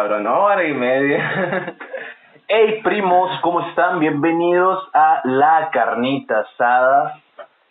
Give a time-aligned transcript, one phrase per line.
[0.00, 1.76] cabrón, hora y media.
[2.48, 4.00] hey primos, ¿cómo están?
[4.00, 7.20] Bienvenidos a La Carnita Asada.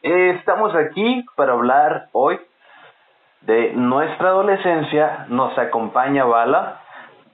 [0.04, 2.40] Eh, estamos aquí para hablar hoy
[3.42, 5.26] de nuestra adolescencia.
[5.30, 6.82] Nos acompaña Bala.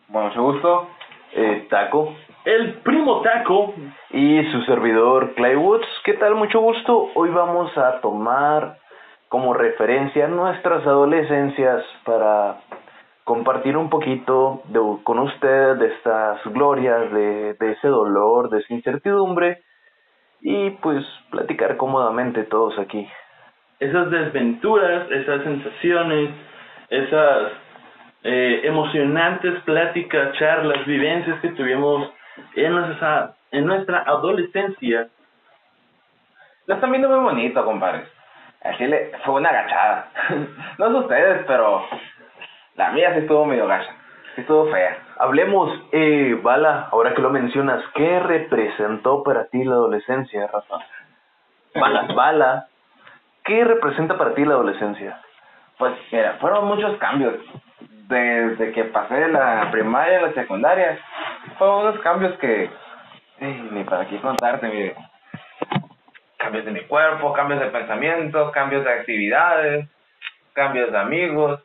[0.07, 0.87] Bueno, mucho gusto.
[1.33, 2.15] Eh, Taco.
[2.45, 3.73] El primo Taco.
[4.11, 5.87] Y su servidor Clay Woods.
[6.05, 6.35] ¿Qué tal?
[6.35, 7.09] Mucho gusto.
[7.15, 8.77] Hoy vamos a tomar
[9.27, 12.59] como referencia nuestras adolescencias para
[13.25, 19.63] compartir un poquito de, con ustedes de estas glorias, de, ese dolor, de esa incertidumbre
[20.41, 23.09] y pues platicar cómodamente todos aquí.
[23.79, 26.29] Esas desventuras, esas sensaciones,
[26.89, 27.51] esas
[28.23, 32.07] eh, emocionantes pláticas, charlas, vivencias que tuvimos
[32.55, 35.07] en nuestra, en nuestra adolescencia.
[36.67, 38.07] Lo están viendo muy bonito, compadres.
[38.61, 40.11] Así le fue una agachada.
[40.77, 41.85] no sé ustedes, pero
[42.75, 43.91] la mía sí estuvo medio gacha.
[44.35, 44.97] Sí estuvo fea.
[45.17, 50.79] Hablemos, eh, Bala, ahora que lo mencionas, ¿qué representó para ti la adolescencia, Rafa?
[51.73, 52.67] Bala, Bala,
[53.45, 55.21] ¿qué representa para ti la adolescencia?
[55.77, 57.35] Pues mira, fueron muchos cambios.
[58.07, 60.99] Desde que pasé de la primaria a la secundaria,
[61.57, 62.69] fueron unos cambios que,
[63.39, 64.95] ni para qué contarte, mire.
[66.37, 69.89] Cambios de mi cuerpo, cambios de pensamiento, cambios de actividades,
[70.53, 71.64] cambios de amigos,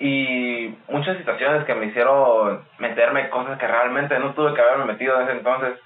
[0.00, 5.14] y muchas situaciones que me hicieron meterme cosas que realmente no tuve que haberme metido
[5.16, 5.78] en ese entonces,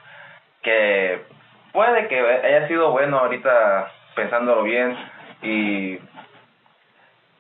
[0.63, 1.21] que
[1.73, 4.97] puede que haya sido bueno ahorita pensándolo bien
[5.43, 5.99] y,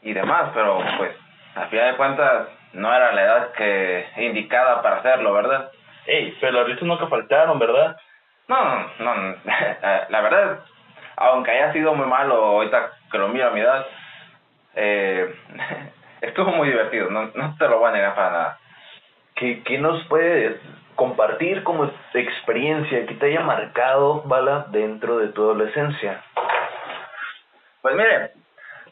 [0.02, 1.12] y demás, pero pues
[1.54, 5.70] a final de cuentas no era la edad que indicada para hacerlo, ¿verdad?
[6.06, 7.96] Ey, pero risas nunca faltaron, ¿verdad?
[8.48, 9.36] No, no, no,
[10.08, 10.58] la verdad,
[11.14, 13.86] aunque haya sido muy malo ahorita que lo miro a mi edad,
[14.74, 15.32] eh,
[16.24, 18.58] estuvo muy divertido, no, no te lo voy a negar para nada.
[19.34, 20.60] ¿Qué, ¿Qué nos puedes
[20.94, 26.22] compartir como experiencia que te haya marcado, Bala, dentro de tu adolescencia?
[27.82, 28.30] Pues mire,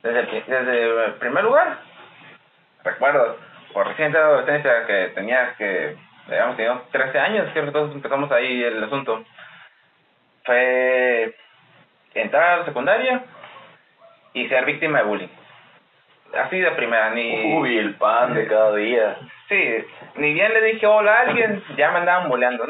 [0.03, 1.79] desde, desde el primer lugar,
[2.85, 3.39] recuerdo,
[3.73, 5.97] por reciente adolescencia que tenía que,
[6.29, 9.25] digamos, teníamos 13 años, creo que todos empezamos ahí el asunto,
[10.45, 11.35] fue
[12.15, 13.25] entrar a la secundaria
[14.35, 15.42] y ser víctima de bullying
[16.39, 17.55] así de primera, ni...
[17.57, 19.17] Uy, el pan de cada día.
[19.49, 19.85] Sí,
[20.17, 22.65] ni bien le dije hola a alguien, ya me andaban boleando.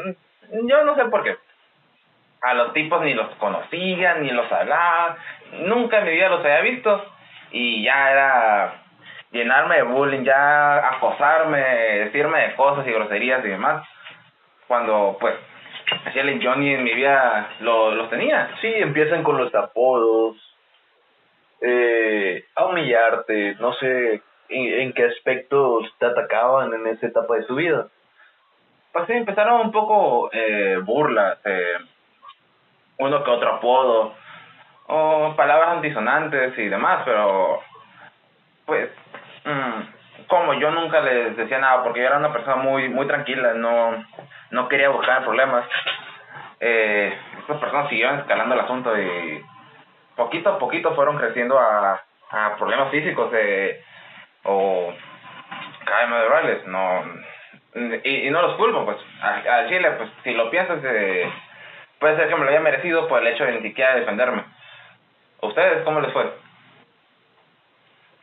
[0.51, 1.35] Yo no sé por qué.
[2.41, 5.17] A los tipos ni los conocía, ni los hablaba,
[5.61, 7.05] nunca en mi vida los había visto.
[7.51, 8.73] Y ya era
[9.31, 13.87] llenarme de bullying, ya acosarme, decirme de cosas y groserías y demás.
[14.67, 15.35] Cuando, pues,
[16.05, 18.49] así el Johnny en mi vida lo, los tenía.
[18.61, 20.35] Sí, empiezan con los apodos,
[21.65, 27.55] eh, a humillarte, no sé en, qué aspectos te atacaban en esa etapa de tu
[27.55, 27.87] vida.
[28.91, 31.77] Pues sí, empezaron un poco eh, burlas, eh,
[32.97, 34.13] uno que otro apodo,
[34.87, 37.61] o palabras antisonantes y demás, pero
[38.65, 38.89] pues
[39.45, 43.53] mm, como yo nunca les decía nada porque yo era una persona muy muy tranquila,
[43.53, 44.05] no,
[44.51, 45.65] no quería buscar problemas,
[46.59, 49.43] eh, estas personas siguieron escalando el asunto y
[50.15, 52.01] poquito a poquito fueron creciendo a,
[52.31, 53.81] a problemas físicos eh,
[54.43, 54.93] o
[55.85, 57.03] cadenas no
[58.03, 61.31] y, y, no los culpo pues al Chile pues si lo piensas eh,
[61.99, 64.43] puede ser que me lo haya merecido por el hecho de ni siquiera defenderme.
[65.41, 66.33] Ustedes cómo les fue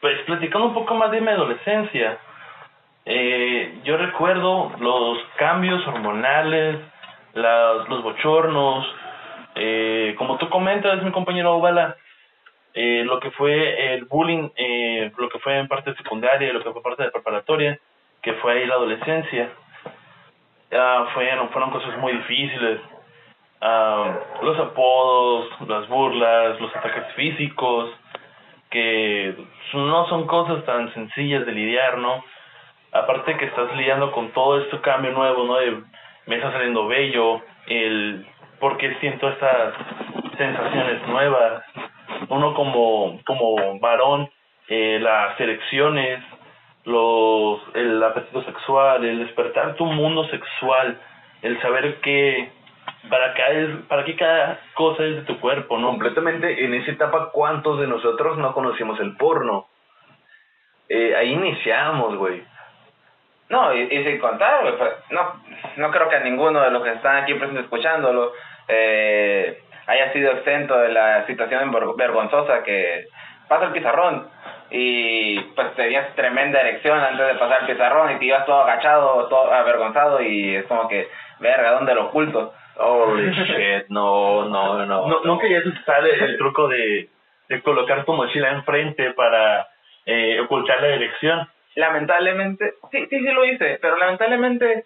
[0.00, 2.18] pues platicando un poco más de mi adolescencia
[3.06, 6.80] eh, yo recuerdo los cambios hormonales
[7.34, 8.86] las, los bochornos
[9.62, 11.94] eh, como tú comentas, mi compañero Obala,
[12.72, 16.72] eh, lo que fue el bullying, eh, lo que fue en parte secundaria, lo que
[16.72, 17.78] fue parte de preparatoria,
[18.22, 19.50] que fue ahí la adolescencia,
[20.72, 22.80] uh, fueron, fueron cosas muy difíciles.
[23.60, 27.90] Ah, los apodos, las burlas, los ataques físicos,
[28.70, 29.34] que
[29.74, 32.24] no son cosas tan sencillas de lidiar, ¿no?
[32.92, 35.56] Aparte que estás lidiando con todo este cambio nuevo, ¿no?
[35.56, 35.82] De,
[36.24, 38.26] me está saliendo bello, el
[38.60, 39.74] porque siento estas
[40.36, 41.64] sensaciones nuevas.
[42.28, 44.30] Uno como, como varón,
[44.68, 46.22] eh, las elecciones,
[46.84, 50.98] los, el apetito sexual, el despertar tu mundo sexual,
[51.42, 52.52] el saber que
[53.08, 55.88] para cada, para qué cada cosa es de tu cuerpo, ¿no?
[55.88, 59.66] Completamente en esa etapa, ¿cuántos de nosotros no conocimos el porno?
[60.88, 62.42] Eh, ahí iniciamos, güey.
[63.48, 65.42] No, y, y, sin contar, pues, no,
[65.76, 68.32] no creo que a ninguno de los que están aquí presentes escuchándolo
[68.70, 73.06] eh, haya sido exento de la situación vergonzosa que
[73.48, 74.28] pasa el pizarrón.
[74.70, 79.28] y pues tenías tremenda erección antes de pasar el pizarrón y te ibas todo agachado,
[79.28, 81.08] todo avergonzado y es como que,
[81.40, 82.54] verga, ¿dónde lo oculto?
[82.76, 85.08] Holy shit, no, no, no.
[85.08, 87.08] No, nunca ya se sale el truco de,
[87.48, 89.66] de colocar tu mochila enfrente para
[90.06, 91.48] eh, ocultar la dirección.
[91.74, 94.84] Lamentablemente, sí, sí, sí lo hice, pero lamentablemente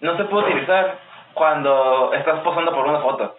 [0.00, 0.98] no se puede utilizar
[1.34, 3.36] cuando estás posando por una foto.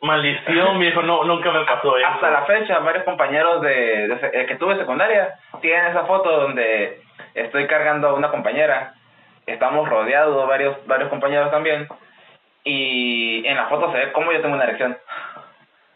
[0.00, 2.06] Maldición, viejo, no, nunca me pasó eso.
[2.06, 7.00] Hasta la fecha, varios compañeros de, eh, que tuve secundaria tienen esa foto donde
[7.34, 8.94] estoy cargando a una compañera.
[9.46, 11.88] Estamos rodeados, varios varios compañeros también.
[12.64, 14.96] Y en la foto se ve cómo yo tengo una erección.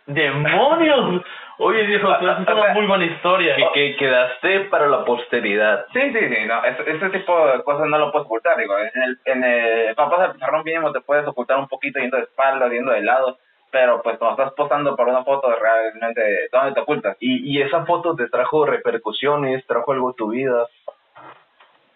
[0.06, 1.22] ¡Demonios!
[1.58, 3.56] Oye, viejo, tú es una muy buena historia.
[3.56, 5.86] Que, que quedaste para la posteridad.
[5.92, 9.02] Sí, sí, sí, no, ese, ese tipo de cosas no lo puedes ocultar, digo, en
[9.02, 12.24] el, en el, cuando pasas el pizarrón mínimo te puedes ocultar un poquito yendo de
[12.24, 13.38] espalda, yendo de lado,
[13.70, 17.16] pero pues cuando estás posando para una foto realmente, ¿dónde te ocultas?
[17.20, 20.66] Y, y esa foto te trajo repercusiones, trajo algo a tu vida.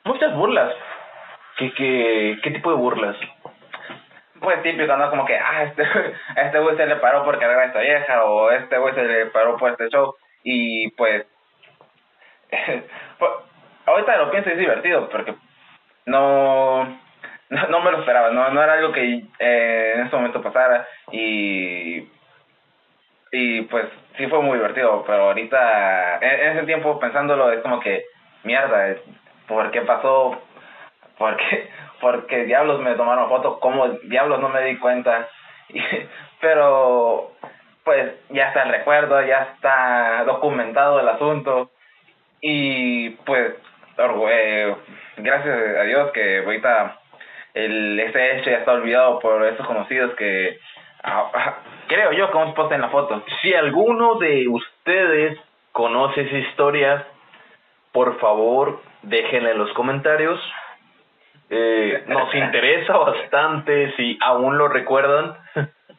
[0.04, 0.74] Muchas burlas,
[1.60, 3.16] ¿Qué, qué, qué tipo de burlas?
[4.40, 5.10] Pues típico, ¿no?
[5.10, 5.82] Como que, ah, este,
[6.36, 9.26] este güey se le paró por cargar a esta vieja, o este güey se le
[9.26, 11.26] paró por este show, y pues,
[13.18, 13.30] pues,
[13.86, 15.34] ahorita lo pienso y es divertido, porque
[16.06, 16.84] no,
[17.50, 22.08] no, me lo esperaba, no, no era algo que eh, en este momento pasara, y,
[23.32, 27.80] y pues sí fue muy divertido, pero ahorita, en, en ese tiempo pensándolo, es como
[27.80, 28.04] que,
[28.42, 28.96] mierda,
[29.46, 30.40] ¿por qué pasó?
[31.18, 31.68] ¿Por qué?
[32.00, 35.28] Porque diablos me tomaron foto, ¿cómo diablos no me di cuenta?
[36.40, 37.32] Pero,
[37.84, 41.70] pues, ya está el recuerdo, ya está documentado el asunto.
[42.40, 43.54] Y, pues,
[44.30, 44.76] eh,
[45.18, 46.96] gracias a Dios que ahorita
[47.54, 50.58] el, ese hecho ya está olvidado por esos conocidos que,
[51.02, 51.56] ah, ah,
[51.88, 53.22] creo yo, como posten en la foto.
[53.42, 55.38] Si alguno de ustedes
[55.72, 57.06] conoce esa historia,
[57.92, 60.40] por favor, déjenla en los comentarios.
[61.52, 65.36] Eh, nos interesa bastante si aún lo recuerdan.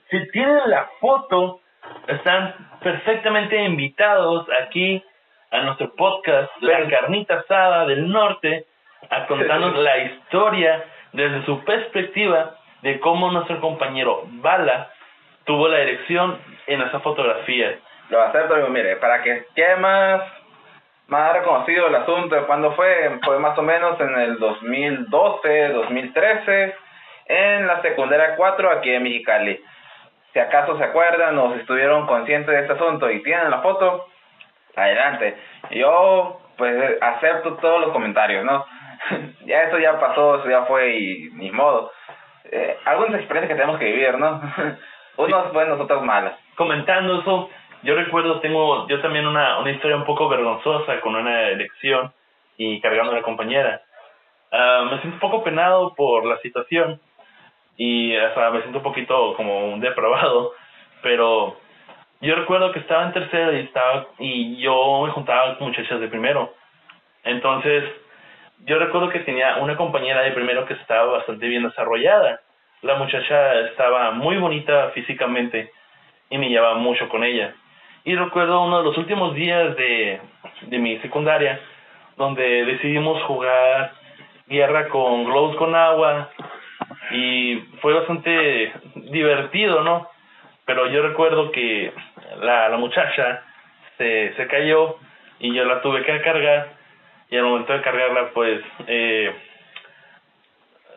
[0.09, 1.59] Si tienen la foto,
[2.07, 5.03] están perfectamente invitados aquí
[5.51, 8.65] a nuestro podcast, La Carnita Asada del Norte,
[9.09, 14.89] a contarnos la historia desde su perspectiva de cómo nuestro compañero Bala
[15.45, 17.77] tuvo la erección en esa fotografía.
[18.09, 20.21] Lo acepto, digo, mire, para que quede más,
[21.11, 26.75] más reconocido el asunto de cuándo fue, fue más o menos en el 2012, 2013,
[27.25, 29.61] en la secundaria 4 aquí en Mexicali.
[30.31, 34.07] Si acaso se acuerdan o si estuvieron conscientes de este asunto y tienen la foto,
[34.73, 35.35] adelante.
[35.71, 38.65] Yo, pues, acepto todos los comentarios, ¿no?
[39.45, 41.91] ya eso ya pasó, eso ya fue y ni modo.
[42.45, 44.41] Eh, algunas experiencias que tenemos que vivir, ¿no?
[45.17, 46.35] Unos buenos, otros malas.
[46.55, 47.49] Comentando eso,
[47.83, 52.13] yo recuerdo, tengo yo también una, una historia un poco vergonzosa con una elección
[52.57, 53.81] y cargando a la compañera.
[54.51, 56.99] Ah, me siento un poco penado por la situación
[57.77, 60.53] y hasta me siento un poquito como un depravado,
[61.01, 61.57] pero
[62.21, 66.07] yo recuerdo que estaba en tercero y estaba y yo me juntaba con muchachas de
[66.07, 66.53] primero.
[67.23, 67.83] Entonces,
[68.65, 72.41] yo recuerdo que tenía una compañera de primero que estaba bastante bien desarrollada.
[72.83, 75.71] La muchacha estaba muy bonita físicamente
[76.29, 77.55] y me llevaba mucho con ella.
[78.03, 80.19] Y recuerdo uno de los últimos días de,
[80.63, 81.59] de mi secundaria,
[82.18, 83.94] donde decidimos jugar
[84.48, 86.30] guerra con globos con agua
[87.12, 90.10] y fue bastante divertido, ¿no?
[90.65, 91.93] Pero yo recuerdo que
[92.39, 93.43] la, la muchacha
[93.98, 94.98] se, se cayó
[95.39, 96.70] y yo la tuve que cargar
[97.29, 99.34] y al momento de cargarla pues eh,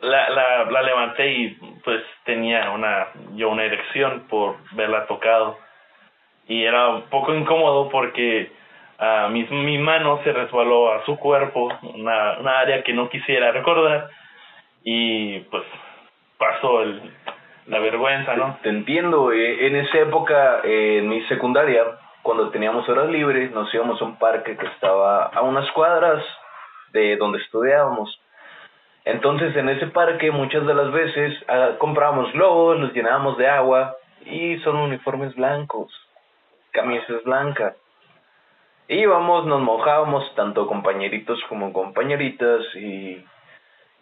[0.01, 1.49] la, la, la levanté y
[1.85, 5.59] pues tenía una yo una erección por verla tocado
[6.47, 8.51] y era un poco incómodo porque
[8.99, 13.53] ah, mi, mi mano se resbaló a su cuerpo, una, una área que no quisiera
[13.53, 14.09] recordar
[14.83, 15.65] y pues
[16.39, 17.01] pasó el,
[17.67, 18.59] la vergüenza, ¿no?
[18.63, 21.85] Te entiendo, eh, en esa época, eh, en mi secundaria,
[22.23, 26.23] cuando teníamos horas libres, nos íbamos a un parque que estaba a unas cuadras
[26.93, 28.21] de donde estudiábamos.
[29.05, 33.97] Entonces, en ese parque, muchas de las veces ah, comprábamos globos, los llenábamos de agua
[34.25, 35.93] y son uniformes blancos,
[36.75, 37.75] camisas blancas.
[38.89, 43.25] Íbamos, nos mojábamos, tanto compañeritos como compañeritas, y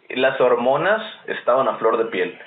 [0.09, 2.37] las hormonas estaban a flor de piel.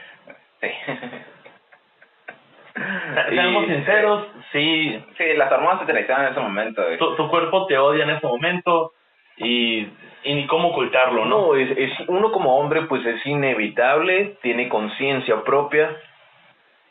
[0.60, 0.68] Sí.
[3.30, 6.82] Seamos Y- sinceros, sí, Sí, las hormonas se traicionan en ese momento.
[6.98, 8.92] tu, tu cuerpo te odia en ese momento
[9.38, 9.88] y,
[10.24, 11.38] y ni cómo ocultarlo, ¿no?
[11.48, 15.96] No, es, es, uno como hombre pues es inevitable, tiene conciencia propia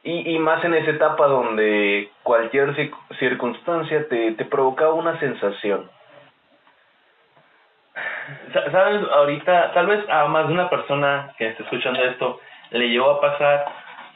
[0.06, 2.76] y, y más en esa etapa donde cualquier
[3.18, 5.90] circunstancia te, te provocaba una sensación.
[8.54, 13.12] Sabes, ahorita, tal vez a más de una persona que esté escuchando esto le llegó
[13.12, 13.66] a pasar.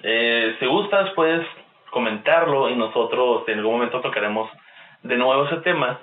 [0.03, 1.45] Eh, si gustas, puedes
[1.89, 4.49] comentarlo y nosotros en algún momento tocaremos
[5.01, 5.99] de nuevo ese tema,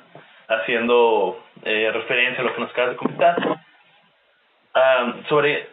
[0.49, 3.37] haciendo eh, referencia a lo que nos acabas de comentar.
[5.29, 5.69] sobre,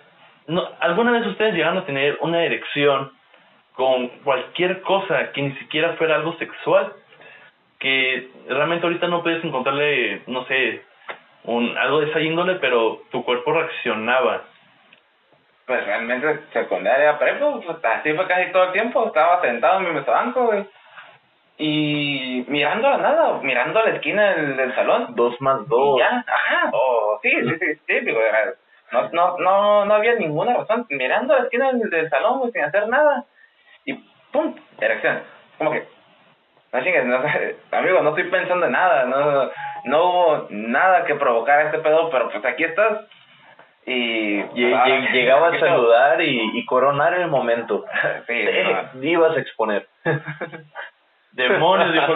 [0.46, 3.12] no, ¿alguna vez ustedes llegaron a tener una erección
[3.76, 6.94] con cualquier cosa que ni siquiera fuera algo sexual?
[7.80, 10.82] Que realmente ahorita no puedes encontrarle, no sé,
[11.44, 14.44] un, algo de esa índole, pero tu cuerpo reaccionaba.
[15.66, 19.08] Pues realmente secundaria, prepa, pues así fue casi todo el tiempo.
[19.08, 20.02] Estaba sentado en mi
[20.34, 20.66] güey.
[21.58, 25.16] Y mirando a nada, mirando a la esquina del, del salón.
[25.16, 26.00] Dos más dos.
[26.00, 26.70] ya, ajá.
[26.74, 28.20] Oh, sí, sí, sí, típico.
[28.92, 30.86] No, no, no, no había ninguna razón.
[30.90, 33.26] Mirando a la esquina del, del salón, güey, sin hacer nada.
[33.86, 33.94] Y
[34.32, 35.22] pum, erección.
[35.58, 35.88] Como que,
[36.72, 37.18] no chingues, no,
[37.78, 39.06] amigo, no estoy pensando en nada.
[39.06, 39.50] No,
[39.86, 43.06] no hubo nada que provocar este pedo, pero pues aquí estás.
[43.86, 47.86] Y ah, llegaba a saludar y, y, coronar el momento.
[48.28, 48.46] sí,
[49.02, 49.88] ibas a exponer.
[51.34, 52.16] Demonios, dijo.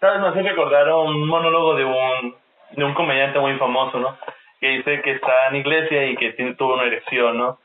[0.00, 0.20] ¿Sabes?
[0.20, 2.34] Me hace recordar un monólogo de un,
[2.72, 4.16] de un comediante muy famoso, ¿no?
[4.60, 7.58] Que dice que está en iglesia y que tiene, tuvo una erección, ¿no?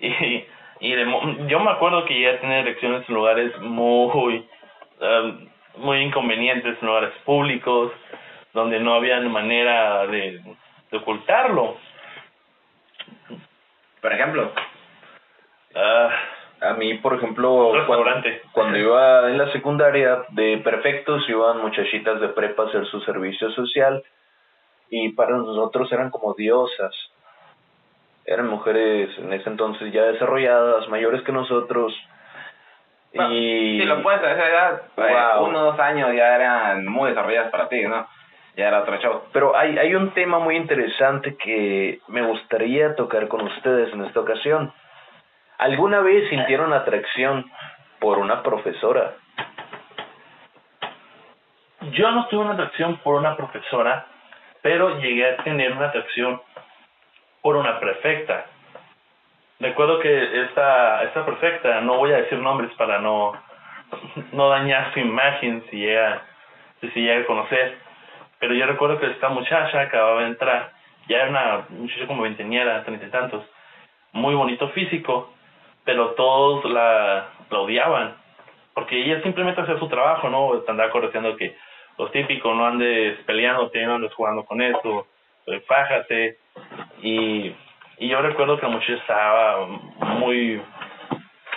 [0.00, 0.44] Y,
[0.80, 0.94] y
[1.48, 4.46] yo me acuerdo que ya tenía erecciones en lugares muy,
[5.00, 7.92] um, muy inconvenientes, en lugares públicos,
[8.52, 10.40] donde no había manera de,
[10.90, 11.76] de ocultarlo.
[14.00, 14.52] Por ejemplo.
[15.74, 16.10] Uh,
[16.64, 17.72] a mí, por ejemplo,
[18.52, 23.50] cuando, iba en la secundaria de perfectos, iban muchachitas de prepa a hacer su servicio
[23.50, 24.02] social
[24.88, 26.94] y para nosotros eran como diosas.
[28.26, 31.94] Eran mujeres en ese entonces ya desarrolladas, mayores que nosotros.
[33.12, 33.80] y...
[33.80, 37.50] Si lo puedes a esa edad, pues, uno o dos años ya eran muy desarrolladas
[37.50, 38.06] para ti, ¿no?
[38.56, 39.22] Ya era otro show.
[39.32, 44.20] Pero hay, hay un tema muy interesante que me gustaría tocar con ustedes en esta
[44.20, 44.72] ocasión
[45.58, 47.50] ¿Alguna vez sintieron atracción
[48.00, 49.14] por una profesora?
[51.92, 54.06] Yo no tuve una atracción por una profesora,
[54.62, 56.40] pero llegué a tener una atracción
[57.44, 58.46] por una prefecta.
[59.60, 63.34] Recuerdo que esta, esta prefecta, no voy a decir nombres para no,
[64.32, 66.22] no dañar su imagen si llega,
[66.80, 67.76] si llega a conocer,
[68.38, 70.72] pero yo recuerdo que esta muchacha acababa de entrar,
[71.06, 73.44] ya era una muchacha como veinteñera, treinta y tantos,
[74.12, 75.30] muy bonito físico,
[75.84, 78.16] pero todos la, odiaban,
[78.72, 80.62] porque ella simplemente hacía su trabajo, ¿no?
[80.66, 81.54] Andaba corrigiendo que
[81.98, 85.06] los típicos no andes peleando, no andes jugando con eso,
[85.66, 86.38] fájate,
[87.02, 87.54] y,
[87.98, 90.60] y yo recuerdo que la muchacha estaba muy,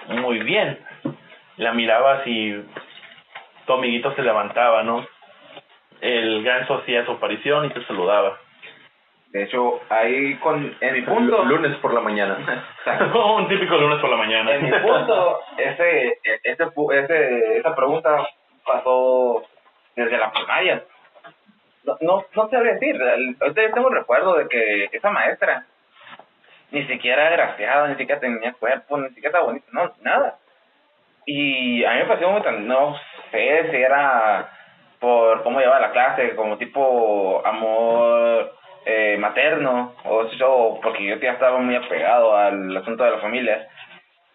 [0.07, 0.79] muy bien,
[1.57, 2.53] la mirabas y
[3.65, 5.05] tu amiguito se levantaba, ¿no?
[6.01, 8.37] El ganso hacía su aparición y te saludaba.
[9.31, 11.43] De hecho, ahí con, en mi punto...
[11.43, 12.37] Lunes por la mañana.
[13.37, 14.55] un típico lunes por la mañana.
[14.55, 18.25] En mi punto, ese, ese, ese, esa pregunta
[18.65, 19.43] pasó
[19.95, 20.83] desde la primaria.
[21.87, 22.99] No, no, no decir.
[23.55, 25.65] Tengo un recuerdo de que esa maestra
[26.71, 30.37] ni siquiera era graciada, ni siquiera tenía cuerpo, ni siquiera estaba bonita, no, nada.
[31.25, 32.95] Y a mí me pareció muy tan, no
[33.31, 34.49] sé si era
[34.99, 38.53] por cómo llevaba la clase, como tipo amor
[38.85, 43.67] eh, materno, o eso, porque yo ya estaba muy apegado al asunto de la familia,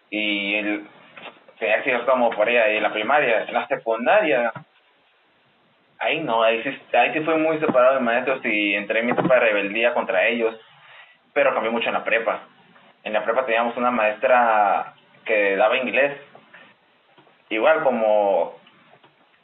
[0.09, 0.87] y el,
[1.59, 4.51] tenía sido como por ahí en la primaria, en la secundaria,
[6.03, 9.11] ahí no, ahí sí, ahí sí fue muy separado de maestros y entré en mi
[9.13, 10.55] etapa de rebeldía contra ellos,
[11.33, 12.41] pero cambió mucho en la prepa.
[13.03, 14.93] En la prepa teníamos una maestra
[15.25, 16.17] que daba inglés,
[17.49, 18.55] igual como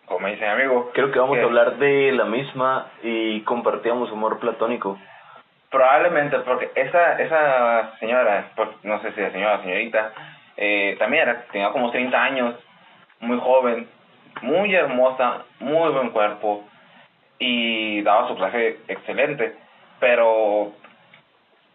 [0.06, 0.92] como dice mi amigo.
[0.94, 4.98] Creo que vamos a hablar de la misma y compartíamos humor platónico.
[5.70, 10.12] Probablemente, porque esa esa señora, pues, no sé si es señora o señorita,
[10.58, 12.56] eh, también era, tenía como 30 años,
[13.20, 13.88] muy joven,
[14.42, 16.64] muy hermosa, muy buen cuerpo
[17.38, 19.56] y daba su clase excelente,
[20.00, 20.74] pero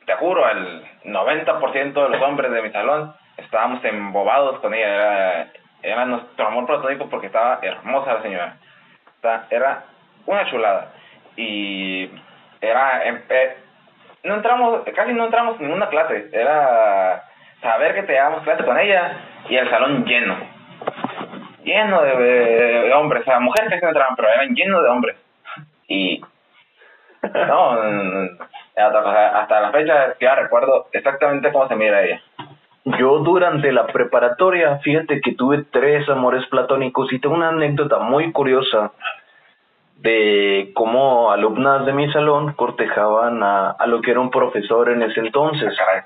[0.07, 5.49] te juro, el 90% de los hombres de mi salón estábamos embobados con ella, era
[5.85, 8.57] era nuestro amor platónico porque estaba hermosa la señora.
[9.51, 9.85] era
[10.27, 10.93] una chulada.
[11.37, 12.11] Y
[12.61, 13.03] era,
[14.25, 16.31] no entramos, casi no entramos en ninguna clase.
[16.33, 17.23] Era
[17.61, 19.17] saber que te llevamos clase con ella
[19.49, 20.54] y el salón lleno.
[21.65, 25.17] Lleno de, hombres, o sea, mujeres que no entraban, pero eran llenos de hombres.
[25.89, 26.21] Y,
[27.23, 27.71] no,
[28.77, 32.21] hasta la fecha ya recuerdo exactamente cómo se mira ella.
[32.99, 38.31] Yo durante la preparatoria, fíjate que tuve tres amores platónicos y tengo una anécdota muy
[38.33, 38.93] curiosa.
[39.97, 45.03] de cómo alumnas de mi salón cortejaban a, a lo que era un profesor en
[45.03, 45.75] ese entonces.
[45.79, 46.03] Caray.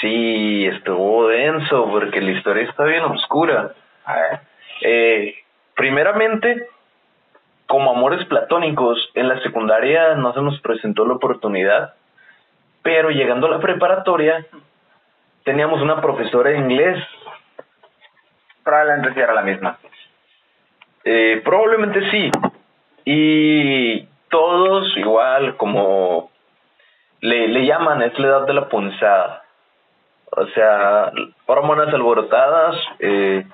[0.00, 3.72] Sí, estuvo denso porque la historia está bien oscura.
[4.06, 4.40] A ver.
[4.82, 5.34] Eh,
[5.74, 6.68] primeramente,
[7.66, 11.94] como amores platónicos, en la secundaria no se nos presentó la oportunidad,
[12.82, 14.46] pero llegando a la preparatoria,
[15.44, 17.02] teníamos una profesora de inglés.
[18.62, 19.78] Probablemente sí era la misma.
[21.04, 22.30] Eh, probablemente sí.
[23.04, 26.30] Y todos igual como
[27.20, 29.42] le, le llaman, es la edad de la punzada.
[30.30, 31.12] O sea,
[31.46, 33.46] hormonas alborotadas, eh,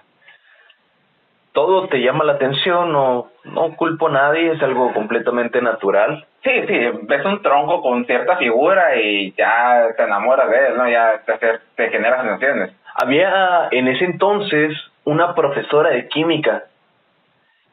[1.53, 6.27] todo te llama la atención, no, no culpo a nadie, es algo completamente natural.
[6.43, 10.89] Sí, sí, ves un tronco con cierta figura y ya te enamoras de él, ¿no?
[10.89, 12.73] Ya te, te, generas emociones.
[12.95, 16.65] Había en ese entonces una profesora de química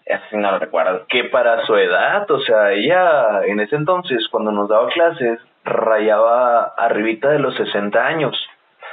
[0.06, 1.06] Eso sí no lo recuerdo.
[1.08, 6.74] que para su edad, o sea, ella en ese entonces cuando nos daba clases rayaba
[6.78, 8.36] arribita de los 60 años,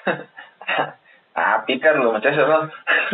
[1.34, 2.70] ah, pican los muchachos, ¿no?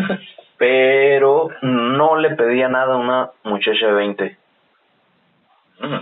[0.63, 4.37] pero no le pedía nada a una muchacha de 20.
[5.83, 5.95] Ujú.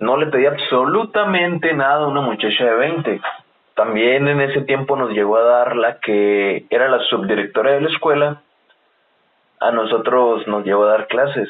[0.00, 3.20] No le pedía absolutamente nada a una muchacha de 20.
[3.76, 7.88] También en ese tiempo nos llegó a dar la que era la subdirectora de la
[7.88, 8.42] escuela.
[9.60, 11.48] A nosotros nos llegó a dar clases.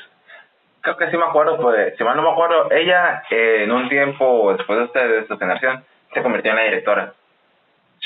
[0.83, 3.89] Creo que sí me acuerdo, pues, si mal no me acuerdo, ella eh, en un
[3.89, 7.15] tiempo después de, este, de su generación se convirtió en la directora.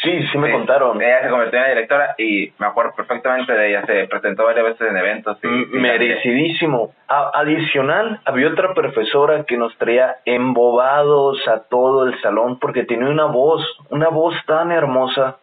[0.02, 1.00] Sí, sí me Sí, contaron.
[1.02, 3.84] Ella se convirtió en la directora y me acuerdo perfectamente de ella.
[3.86, 5.38] Se presentó varias veces en eventos.
[5.42, 6.94] Y, M- y Merecidísimo.
[7.08, 13.08] A- adicional, había otra profesora que nos traía embobados a todo el salón porque tenía
[13.08, 15.36] una voz, una voz tan hermosa.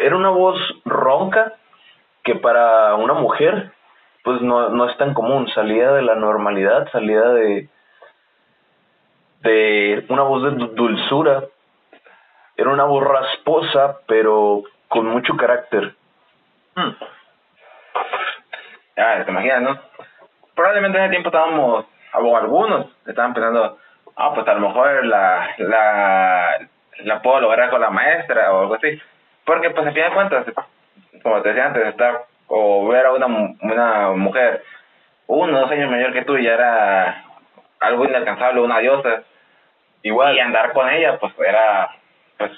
[0.00, 1.52] Era una voz ronca
[2.24, 3.72] que para una mujer
[4.24, 7.68] pues no, no es tan común, salía de la normalidad, salía de,
[9.42, 11.44] de una voz de du- dulzura.
[12.58, 15.94] Era una voz rasposa, pero con mucho carácter.
[16.74, 16.90] Hmm.
[18.96, 19.80] Ah, te imaginas, ¿no?
[20.56, 23.78] Probablemente en ese tiempo estábamos, o algunos estaban pensando,
[24.16, 26.68] ah, pues a lo mejor la, la,
[27.04, 29.00] la puedo lograr con la maestra o algo así.
[29.44, 30.46] Porque, pues, al fin de cuentas,
[31.22, 33.26] como te decía antes, estar o ver a una,
[33.60, 34.64] una mujer
[35.28, 37.24] uno dos años mayor que tú ya era
[37.78, 39.22] algo inalcanzable, una diosa.
[40.02, 40.34] Igual.
[40.34, 41.90] Y andar con ella, pues, era,
[42.38, 42.52] pues,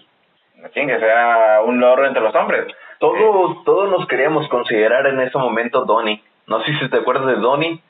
[0.57, 2.67] no chingues, era un logro entre los hombres.
[2.99, 6.23] Todos, todos nos queríamos considerar en ese momento Donnie.
[6.47, 7.81] No sé si te acuerdas de Donnie,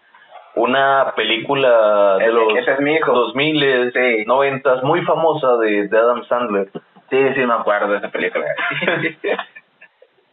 [0.55, 3.12] una película de los ese es mi hijo.
[3.12, 4.24] 2000, Sí.
[4.26, 6.68] 90, muy famosa de, de Adam Sandler.
[7.11, 8.46] Sí, sí, me acuerdo de esa película.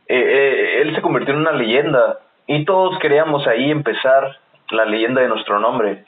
[0.09, 4.37] Eh, eh, él se convirtió en una leyenda y todos queríamos ahí empezar
[4.69, 6.05] la leyenda de nuestro nombre.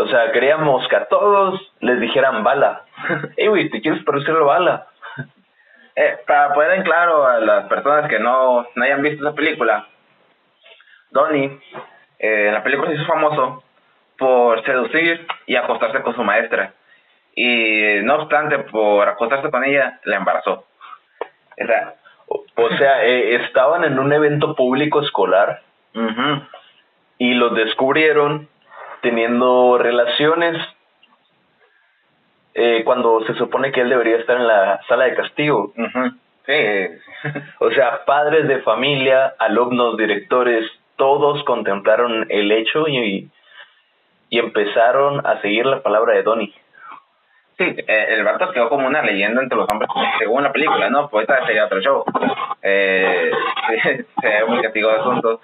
[0.00, 2.82] O sea, queríamos que a todos les dijeran bala.
[3.36, 4.86] Ey, güey, ¿te quieres parecer a bala?
[5.96, 9.86] Eh, para poner en claro a las personas que no, no hayan visto esa película,
[11.10, 11.60] Donnie
[12.18, 13.62] eh, en la película se hizo famoso
[14.16, 16.72] por seducir y acostarse con su maestra.
[17.34, 20.66] Y no obstante, por acostarse con ella, la embarazó.
[21.62, 21.94] O sea,
[22.28, 25.62] O, o sea, eh, estaban en un evento público escolar
[25.94, 26.42] ujú,
[27.18, 28.48] y los descubrieron
[29.02, 30.56] teniendo relaciones
[32.54, 35.72] eh, cuando se supone que él debería estar en la sala de castigo.
[36.46, 36.52] sí.
[37.58, 40.64] O sea, padres de familia, alumnos, directores,
[40.96, 43.30] todos contemplaron el hecho y,
[44.30, 46.54] y empezaron a seguir la palabra de Donnie.
[47.60, 51.10] Sí, eh, el vato quedó como una leyenda entre los hombres, según la película, ¿no?
[51.10, 52.04] Pues esta sería otro show.
[52.62, 53.30] Eh,
[53.68, 55.40] sí, se ve muy castigo de asuntos.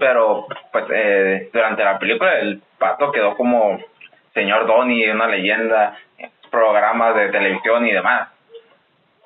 [0.00, 3.78] Pero, pues, eh, durante la película el pato quedó como
[4.34, 5.96] señor Donnie, una leyenda,
[6.50, 8.28] programas de televisión y demás.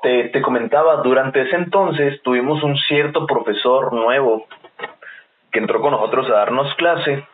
[0.03, 4.47] Te, te comentaba, durante ese entonces tuvimos un cierto profesor nuevo
[5.53, 7.25] que entró con nosotros a darnos clase,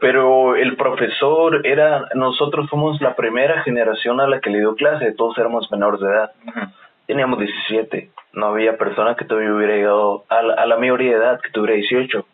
[0.00, 5.12] pero el profesor era, nosotros fuimos la primera generación a la que le dio clase,
[5.12, 6.60] todos éramos menores de edad, Ujú.
[7.06, 11.16] Teníamos 17, no había persona que todavía hubiera llegado a la, a la mayoría de
[11.16, 12.24] edad, que tuviera 18.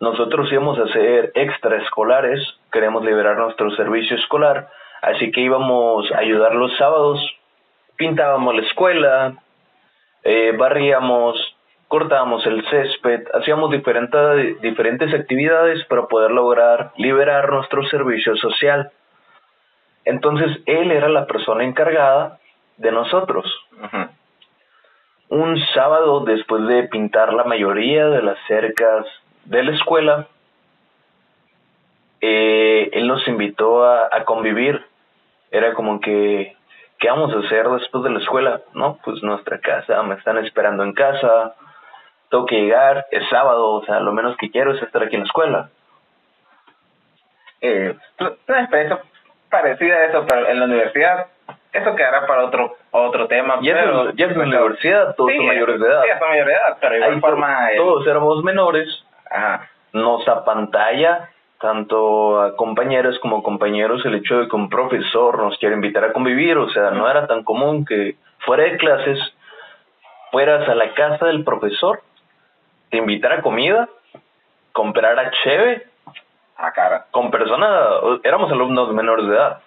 [0.00, 2.40] Nosotros íbamos a hacer extraescolares,
[2.72, 4.68] queríamos liberar nuestro servicio escolar,
[5.02, 7.20] así que íbamos a ayudar los sábados,
[7.96, 9.34] pintábamos la escuela,
[10.24, 11.36] eh, barríamos,
[11.88, 18.90] cortábamos el césped, hacíamos diferentes, diferentes actividades para poder lograr liberar nuestro servicio social.
[20.04, 22.40] Entonces él era la persona encargada
[22.76, 23.44] de nosotros.
[25.28, 29.06] Un sábado después de pintar la mayoría de las cercas
[29.44, 30.26] de la escuela,
[32.20, 34.84] eh, él nos invitó a, a convivir.
[35.50, 36.56] Era como que,
[36.98, 38.60] ¿qué vamos a hacer después de la escuela?
[38.74, 41.54] No, pues nuestra casa, me están esperando en casa,
[42.30, 45.22] tengo que llegar, es sábado, o sea, lo menos que quiero es estar aquí en
[45.22, 45.70] la escuela.
[47.60, 49.00] Eh, una experiencia
[49.48, 51.28] parecida a eso, pero en la universidad,
[51.74, 53.58] eso quedará para otro otro tema.
[53.60, 56.02] Ya, pero, es, ya es la universidad, todos sí, son mayores de edad.
[56.02, 57.70] Sí, son mayores de edad, pero igual Ahí forma...
[57.72, 58.88] el- todos éramos menores,
[59.30, 59.68] Ajá.
[59.92, 61.28] nos apantalla
[61.60, 66.12] tanto a compañeras como compañeros el hecho de que un profesor nos quiera invitar a
[66.12, 69.18] convivir, o sea, no era tan común que fuera de clases
[70.30, 72.00] fueras a la casa del profesor,
[72.90, 73.88] te invitara a comida,
[74.72, 75.86] comprara cheve
[76.56, 77.06] Ah, cara.
[77.10, 77.70] con personas,
[78.22, 79.60] éramos alumnos menores de edad,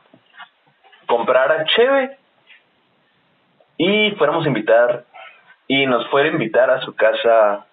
[1.08, 2.17] comprara cheve
[3.78, 5.04] y fuéramos a invitar
[5.67, 7.65] y nos fuera a invitar a su casa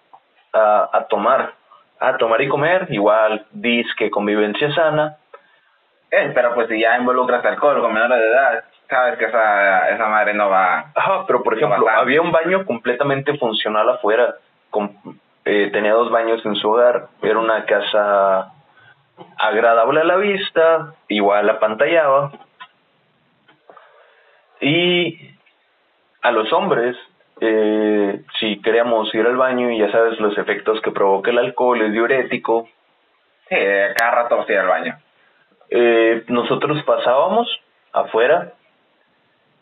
[0.53, 1.53] a, a tomar,
[1.99, 5.17] a tomar y comer, igual disque convivencia sana.
[6.11, 10.07] Eh, pero pues si ya involucras alcohol con menores de edad, sabes que esa, esa
[10.07, 10.91] madre no va...
[10.95, 14.35] Ajá, pero por ejemplo, había un baño completamente funcional afuera,
[14.69, 14.95] con,
[15.45, 18.51] eh, tenía dos baños en su hogar, era una casa
[19.37, 22.31] agradable a la vista, igual apantallaba.
[24.61, 25.19] Y
[26.21, 26.95] a los hombres,
[27.41, 31.81] eh, si queríamos ir al baño y ya sabes los efectos que provoca el alcohol,
[31.81, 32.67] es diurético,
[33.47, 33.55] Sí,
[33.95, 34.97] cada rato vas a ir al baño.
[35.69, 37.47] eh, nosotros pasábamos
[37.93, 38.53] afuera,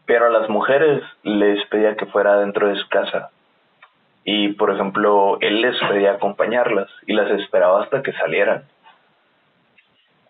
[0.06, 3.29] pero a las mujeres les pedía que fuera dentro de su casa.
[4.25, 8.63] Y, por ejemplo, él les pedía acompañarlas y las esperaba hasta que salieran.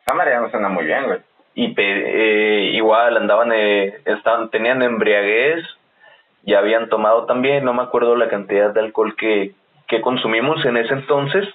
[0.02, 1.19] Esa madre ya no suena muy bien, güey.
[1.56, 5.63] Y eh, igual andaban, eh, estaban, tenían embriaguez,
[6.44, 9.54] ya habían tomado también, no me acuerdo la cantidad de alcohol que,
[9.88, 11.48] que consumimos en ese entonces,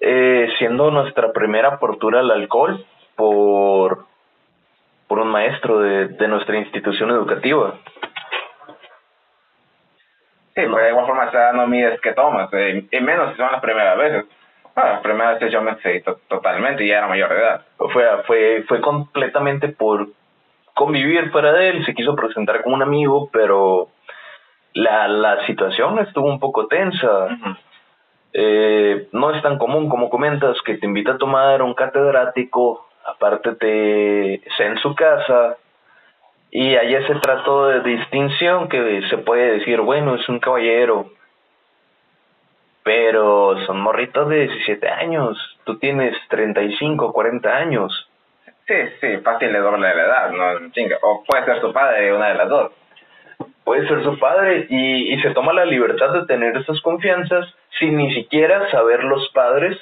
[0.00, 2.84] eh, siendo nuestra primera apertura al alcohol
[3.16, 4.06] por,
[5.06, 7.78] por un maestro de, de nuestra institución educativa.
[10.54, 13.96] Sí, de igual forma no mides que tomas, eh, y menos si son las primeras
[13.96, 14.24] veces.
[14.78, 17.62] Bueno, las primeras veces yo me excedí to- totalmente y ya era mayor de edad.
[17.92, 20.06] Fue, fue, fue completamente por
[20.74, 23.88] convivir fuera de él, se quiso presentar como un amigo, pero
[24.74, 27.26] la, la situación estuvo un poco tensa.
[28.32, 33.56] Eh, no es tan común como comentas que te invita a tomar un catedrático, aparte
[33.56, 35.56] te está en su casa
[36.52, 41.10] y hay ese trato de distinción que se puede decir, bueno, es un caballero,
[42.88, 48.08] pero son morritos de 17 años, tú tienes 35, 40 años.
[48.66, 50.96] Sí, sí, fácil le doble de la edad, no chinga.
[51.02, 52.72] O puede ser su padre, una de las dos.
[53.62, 57.94] puede ser su padre y, y se toma la libertad de tener esas confianzas sin
[57.98, 59.78] ni siquiera saber los padres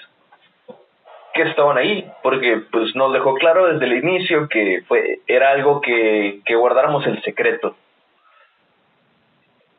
[1.33, 5.81] que estaban ahí, porque pues nos dejó claro desde el inicio que fue era algo
[5.81, 7.77] que, que guardáramos el secreto.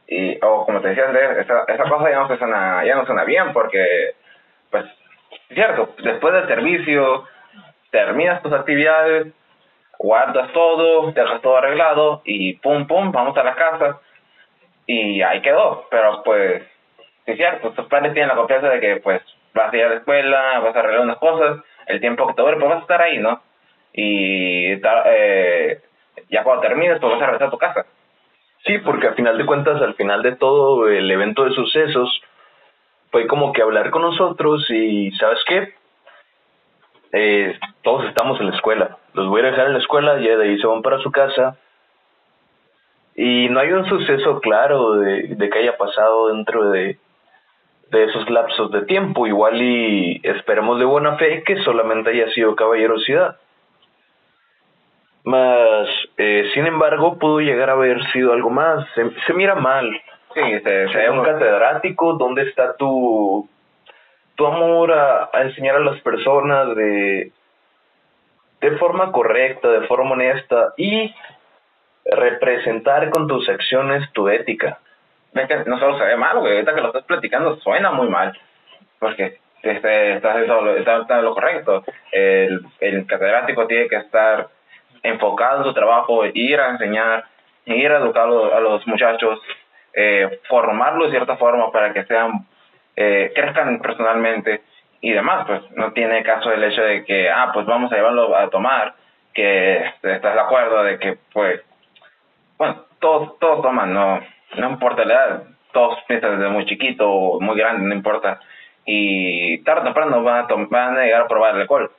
[0.08, 3.06] Y, o como te decía Andrés, esa, esa cosa ya no, se suena, ya no
[3.06, 4.16] suena bien porque,
[4.72, 4.86] pues,
[5.50, 7.26] cierto, después del servicio,
[7.92, 9.28] terminas tus actividades,
[10.00, 14.00] guardas todo, dejas todo arreglado y pum, pum, vamos a la casa
[14.86, 15.86] y ahí quedó.
[15.90, 16.64] Pero pues,
[17.26, 19.22] sí es cierto, tus padres tienen la confianza de que pues
[19.54, 22.42] vas a ir a la escuela, vas a arreglar unas cosas, el tiempo que te
[22.42, 23.42] dure, pues vas a estar ahí, ¿no?
[23.94, 24.74] Y
[25.06, 25.82] eh,
[26.30, 27.86] ya cuando termines, pues vas a regresar a tu casa.
[28.68, 32.22] Sí, porque al final de cuentas, al final de todo el evento de sucesos,
[33.12, 35.74] fue como que hablar con nosotros y, ¿sabes qué?
[37.14, 38.98] Eh, todos estamos en la escuela.
[39.14, 41.58] Los voy a dejar en la escuela, ya de ahí se van para su casa.
[43.16, 46.98] Y no hay un suceso claro de, que haya pasado dentro de,
[47.90, 49.26] de esos lapsos de tiempo.
[49.28, 53.38] Igual y esperemos de buena fe que solamente haya sido caballerosidad.
[55.24, 58.88] Más, eh, sin embargo, pudo llegar a haber sido algo más.
[58.96, 59.90] Se, se mira mal.
[60.34, 63.50] Sí, se, Sea un catedrático, ¿dónde está tu,
[64.36, 67.32] tu amor a, a enseñar a las personas de,
[68.62, 71.14] de forma correcta, de forma honesta y
[72.06, 74.80] representar con tus acciones tu ética?
[75.34, 76.54] Ves que no solo se ve mal, güey.
[76.54, 78.38] Ahorita que lo estás platicando suena muy mal.
[79.00, 81.84] Porque este, estás está lo correcto.
[82.12, 84.48] El, el catedrático tiene que estar
[85.04, 87.26] enfocado en su trabajo, ir a enseñar,
[87.66, 89.40] ir a educar a los, muchachos,
[89.94, 92.46] eh, formarlos de cierta forma para que sean,
[92.96, 94.62] eh, crezcan personalmente
[95.02, 95.46] y demás.
[95.48, 98.96] Pues no tiene caso el hecho de que, ah, pues vamos a llevarlo a tomar,
[99.34, 101.62] que estás de acuerdo de que, pues,
[102.58, 104.22] bueno, todos, todos toman, no,
[104.56, 108.40] no importa la edad, todos piensan desde muy chiquito o muy grande, no importa.
[108.86, 111.92] Y tarde o temprano van a, van a llegar a probar el alcohol.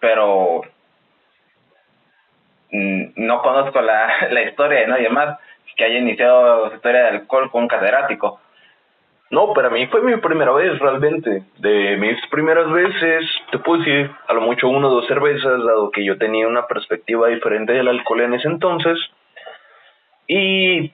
[0.00, 0.62] pero
[3.16, 5.38] no conozco la, la historia de nadie más
[5.76, 8.40] que haya iniciado su historia de alcohol con un catedrático.
[9.28, 11.42] No, para mí fue mi primera vez realmente.
[11.58, 15.90] De mis primeras veces, te puedo decir, a lo mucho uno o dos cervezas, dado
[15.90, 18.98] que yo tenía una perspectiva diferente del alcohol en ese entonces.
[20.28, 20.92] Y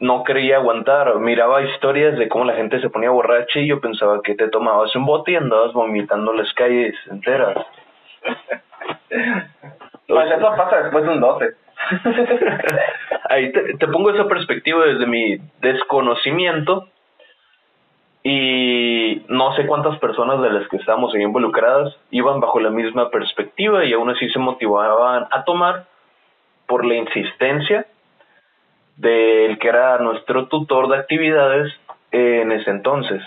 [0.00, 1.14] no quería aguantar.
[1.20, 4.94] Miraba historias de cómo la gente se ponía borracha y yo pensaba que te tomabas
[4.96, 7.56] un bote y andabas vomitando las calles enteras.
[10.06, 11.54] pues eso pasa después de un 12.
[13.30, 16.88] Ahí te, te pongo esa perspectiva desde mi desconocimiento
[18.22, 23.10] y no sé cuántas personas de las que estábamos ahí involucradas iban bajo la misma
[23.10, 25.86] perspectiva y aún así se motivaban a tomar
[26.66, 27.86] por la insistencia
[28.96, 31.72] del que era nuestro tutor de actividades
[32.12, 33.22] en ese entonces.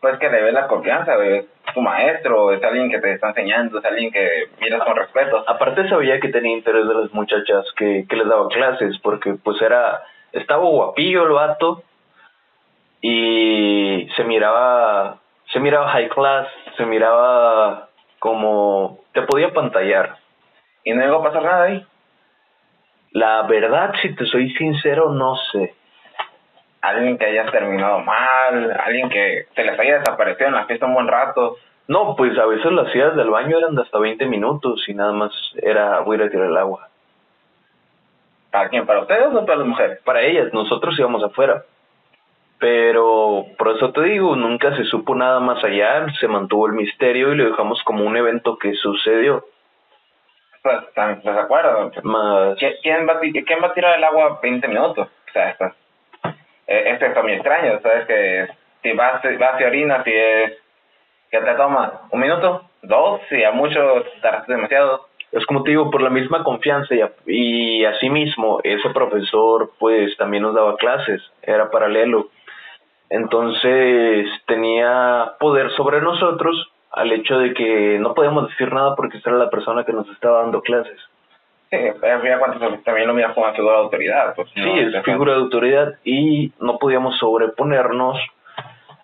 [0.00, 3.78] Pues que le ves la confianza, es tu maestro, es alguien que te está enseñando,
[3.78, 5.44] es alguien que miras con respeto.
[5.46, 9.60] Aparte sabía que tenía interés de las muchachas que, que les daba clases, porque pues
[9.60, 11.82] era, estaba guapillo el vato,
[13.02, 15.18] y se miraba
[15.52, 20.16] se miraba high class, se miraba como te podía pantallar.
[20.84, 21.86] ¿Y no iba a pasar nada ahí?
[23.12, 25.74] La verdad, si te soy sincero, no sé.
[26.82, 30.94] Alguien que haya terminado mal, alguien que se les haya desaparecido en la fiesta un
[30.94, 31.56] buen rato.
[31.88, 35.12] No, pues a veces las ciudades del baño eran de hasta 20 minutos y nada
[35.12, 36.88] más era voy a tirar el agua.
[38.50, 38.86] ¿Para quién?
[38.86, 40.00] ¿Para ustedes o para las mujeres?
[40.04, 41.64] Para ellas, nosotros íbamos afuera.
[42.58, 47.32] Pero por eso te digo, nunca se supo nada más allá, se mantuvo el misterio
[47.32, 49.46] y lo dejamos como un evento que sucedió.
[50.62, 51.90] Pues, ¿estás de acuerdo?
[52.02, 52.58] Más...
[52.58, 55.08] ¿Quién va, a, ¿Quién va a tirar el agua 20 minutos?
[55.08, 55.72] O sea, esto,
[56.78, 58.06] esto está muy extraño, ¿sabes?
[58.06, 58.48] Que
[58.82, 60.52] si vas, vas y orinas, si es...
[61.30, 62.02] ¿Qué te toma?
[62.10, 62.64] ¿Un minuto?
[62.82, 63.20] ¿Dos?
[63.28, 65.06] Si a mucho tardaste demasiado.
[65.30, 70.42] Es como te digo, por la misma confianza y, y asimismo, ese profesor pues también
[70.42, 72.30] nos daba clases, era paralelo
[73.10, 79.30] entonces tenía poder sobre nosotros al hecho de que no podíamos decir nada porque esta
[79.30, 80.98] era la persona que nos estaba dando clases.
[81.76, 84.34] Sí, final también lo miras como una figura de autoridad.
[84.34, 88.18] Pues, sí, es figura de autoridad y no podíamos sobreponernos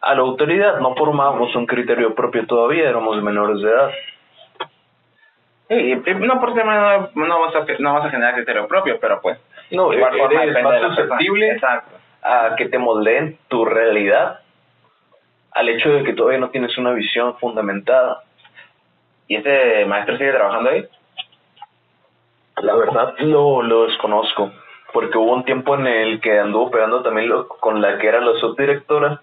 [0.00, 3.90] a la autoridad, no formábamos un criterio propio todavía, éramos menores de edad.
[5.68, 9.38] Sí, no por tema no, vas a, no vas a generar criterio propio, pero pues...
[9.70, 11.60] No, igual eres más susceptible
[12.22, 14.40] a que te moldeen tu realidad
[15.52, 18.22] al hecho de que todavía no tienes una visión fundamentada.
[19.26, 20.86] ¿Y ese maestro sigue trabajando ahí?
[22.62, 24.50] La verdad lo, lo desconozco,
[24.92, 28.20] porque hubo un tiempo en el que anduvo pegando también lo, con la que era
[28.20, 29.20] la subdirectora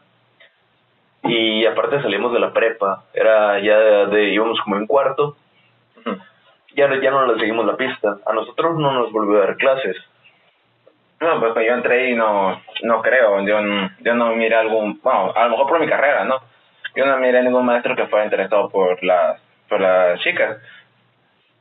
[1.23, 5.35] y aparte salimos de la prepa, era ya de, íbamos como en cuarto,
[6.75, 9.97] ya, ya no le seguimos la pista, a nosotros no nos volvió a dar clases,
[11.23, 13.59] no, pues, pues yo entré y no, no creo, yo,
[13.99, 16.39] yo no miré algún, bueno, a lo mejor por mi carrera, ¿no?
[16.95, 20.57] Yo no miré ningún maestro que fuera interesado por las, por las chicas.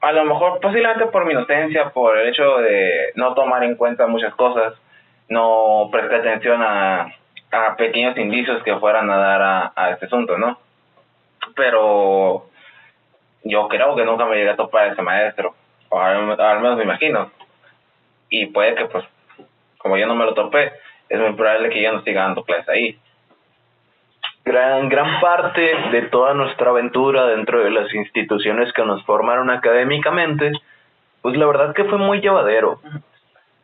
[0.02, 4.06] A lo mejor posiblemente por mi inocencia, por el hecho de no tomar en cuenta
[4.06, 4.74] muchas cosas,
[5.28, 7.06] no prestar atención a,
[7.52, 10.58] a pequeños indicios que fueran a dar a, a este asunto, ¿no?
[11.54, 12.46] Pero
[13.44, 15.54] yo creo que nunca me llegué a topar a ese maestro,
[15.88, 17.30] o al, al menos me imagino.
[18.28, 19.04] Y puede que pues
[19.78, 20.72] como yo no me lo topé,
[21.08, 22.98] es muy probable que yo no siga dando clases ahí.
[24.44, 30.52] Gran, gran parte de toda nuestra aventura dentro de las instituciones que nos formaron académicamente,
[31.20, 32.81] pues la verdad que fue muy llevadero.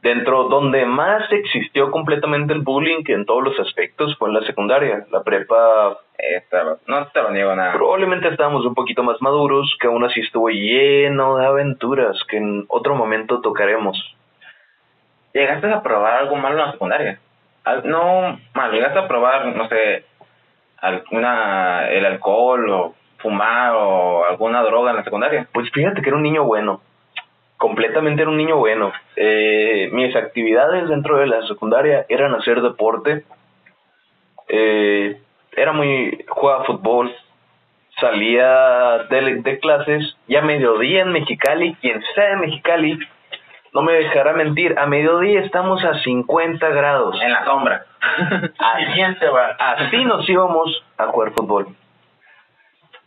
[0.03, 5.05] Dentro donde más existió completamente el bullying en todos los aspectos fue en la secundaria.
[5.11, 7.73] La prepa estaba, no te lo niego nada.
[7.73, 12.65] Probablemente estábamos un poquito más maduros, que aún así estuvo lleno de aventuras que en
[12.69, 13.99] otro momento tocaremos.
[15.35, 17.21] ¿Llegaste a probar algo malo en la secundaria?
[17.85, 20.05] No, mal, ¿llegaste a probar, no sé,
[20.81, 25.49] alguna, el alcohol o fumar o alguna droga en la secundaria?
[25.53, 26.81] Pues fíjate que era un niño bueno.
[27.57, 28.93] Completamente era un niño bueno.
[29.17, 33.25] Eh, mis actividades dentro de la secundaria eran hacer deporte.
[34.49, 35.21] Eh,
[35.57, 36.25] era muy.
[36.29, 37.15] jugaba fútbol.
[38.01, 41.75] Salía de, de clases ya mediodía en Mexicali.
[41.81, 42.99] Quien sea en Mexicali
[43.73, 47.21] no me dejará mentir, a mediodía estamos a 50 grados.
[47.21, 47.85] En la sombra.
[48.59, 49.01] Así,
[49.35, 49.57] va.
[49.59, 51.69] Así nos íbamos a jugar fútbol.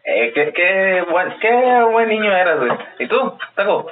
[0.04, 2.72] Eh, qué, qué, buen, qué buen niño eras, güey.
[3.00, 3.92] ¿Y tú, Taco?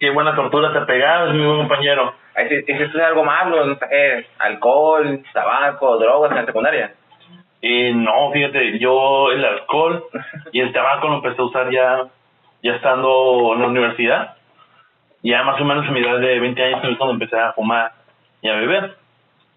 [0.00, 2.14] Qué buena tortura te pegabas, mi buen compañero.
[2.66, 3.64] ¿Hiciste algo malo?
[3.64, 6.94] No sé, alcohol, tabaco, drogas en la secundaria.
[7.60, 10.04] Eh, no, fíjate, yo el alcohol
[10.52, 12.08] y el tabaco lo empecé a usar ya
[12.62, 14.36] ya estando en la universidad,
[15.28, 17.92] ya más o menos a mi edad de 20 años es cuando empecé a fumar
[18.40, 18.96] y a beber.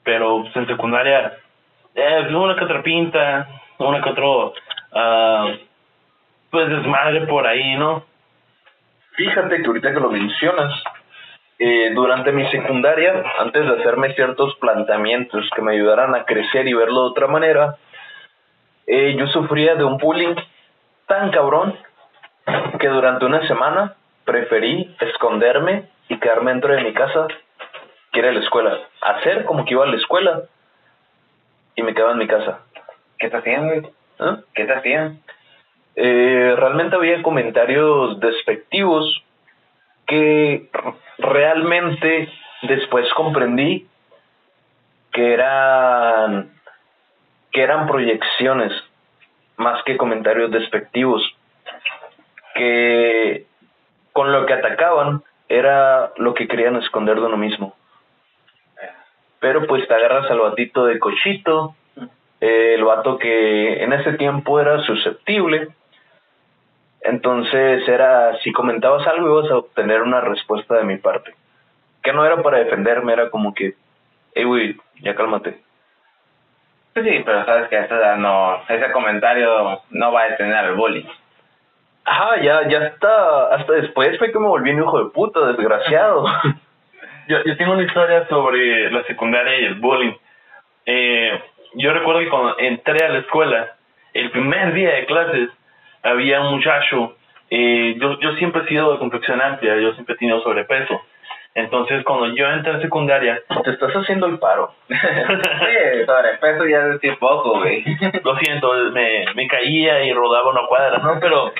[0.03, 1.37] Pero pues, en secundaria,
[1.95, 4.53] eh, una que otra pinta, una que otro,
[4.93, 5.53] ah,
[6.49, 8.03] pues desmadre por ahí, ¿no?
[9.13, 10.73] Fíjate que ahorita que lo mencionas,
[11.59, 16.73] eh, durante mi secundaria, antes de hacerme ciertos planteamientos que me ayudaran a crecer y
[16.73, 17.75] verlo de otra manera,
[18.87, 20.35] eh, yo sufría de un bullying
[21.07, 21.77] tan cabrón
[22.79, 23.95] que durante una semana
[24.31, 27.27] preferí esconderme y quedarme dentro de mi casa
[28.11, 28.79] que ir a la escuela.
[29.01, 30.43] Hacer como que iba a la escuela
[31.75, 32.59] y me quedaba en mi casa.
[33.19, 33.81] ¿Qué te hacían, güey?
[34.19, 34.37] ¿Ah?
[34.53, 35.19] ¿Qué te hacían?
[35.97, 39.21] Eh, realmente había comentarios despectivos
[40.07, 40.69] que
[41.17, 42.29] realmente
[42.61, 43.87] después comprendí
[45.11, 46.51] que eran
[47.51, 48.71] que eran proyecciones
[49.57, 51.21] más que comentarios despectivos
[52.55, 53.45] que
[54.13, 57.75] con lo que atacaban era lo que querían esconder de uno mismo
[59.39, 61.75] pero pues te agarras al batito de cochito
[62.39, 65.69] eh, el vato que en ese tiempo era susceptible
[67.01, 71.33] entonces era, si comentabas algo ibas a obtener una respuesta de mi parte.
[72.03, 73.73] Que no era para defenderme, era como que,
[74.35, 75.59] hey güey, ya cálmate.
[76.93, 80.55] Pues sí, pero sabes que a esta edad no, ese comentario no va a detener
[80.55, 81.07] al bullying.
[82.11, 86.25] Ajá, ya, ya está, hasta después fue que me volví un hijo de puta, desgraciado.
[87.27, 90.11] Yo, yo tengo una historia sobre la secundaria y el bullying.
[90.85, 91.39] Eh,
[91.75, 93.75] yo recuerdo que cuando entré a la escuela,
[94.13, 95.49] el primer día de clases,
[96.01, 97.15] había un muchacho,
[97.49, 100.99] eh, yo, yo siempre he sido de complexión amplia, yo siempre he tenido sobrepeso.
[101.53, 104.73] Entonces, cuando yo entré a secundaria, Te estás haciendo el paro.
[104.87, 107.83] Sí, sobrepeso ya es decir poco, güey.
[108.23, 111.19] lo siento, me, me caía y rodaba una cuadra, ¿no?
[111.19, 111.51] Pero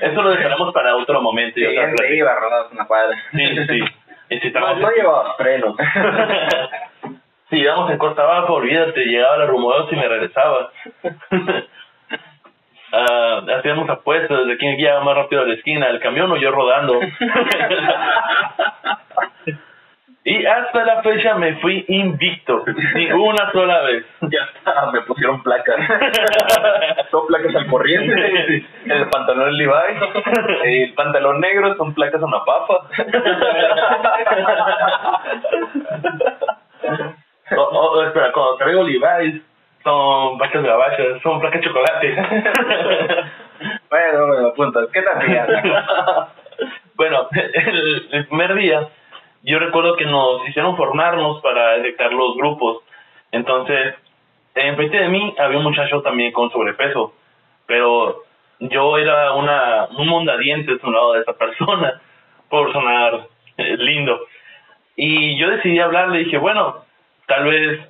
[0.00, 1.60] eso lo dejaremos para otro momento.
[1.60, 3.16] y Sí, otra iba rodados una cuadra.
[3.32, 3.84] Sí, sí.
[4.30, 5.76] Y si No, estábamos- no llevabas frenos.
[7.50, 10.70] si íbamos en Costa Baja, olvídate, llegaba la rumoreos y me regresaba.
[12.92, 16.50] Ah, hacíamos apuestas de quién guiaba más rápido a la esquina, el camión o yo
[16.50, 16.98] rodando.
[20.28, 24.04] Y hasta la fecha me fui invicto, ni una sola vez.
[24.22, 25.76] ya está, me pusieron placas.
[27.12, 28.66] son placas al corriente.
[28.86, 29.72] El pantalón Levi.
[30.64, 32.88] El pantalón negro son placas a una papa.
[37.56, 39.42] O, o, espera, cuando traigo Levi's,
[39.84, 42.16] son placas gabachas, son placas de chocolate.
[43.88, 44.90] bueno, bueno, puntos.
[44.92, 45.46] ¿Qué hacían?
[46.96, 48.88] bueno, el, el primer día,
[49.42, 52.82] yo recuerdo que nos hicieron formarnos para detectar los grupos.
[53.32, 53.94] Entonces,
[54.54, 57.14] enfrente de mí había un muchacho también con sobrepeso,
[57.66, 58.22] pero
[58.60, 62.00] yo era una un mondadientes a un lado de esa persona,
[62.48, 64.20] por sonar eh, lindo.
[64.96, 66.84] Y yo decidí hablarle, dije, bueno,
[67.26, 67.80] tal vez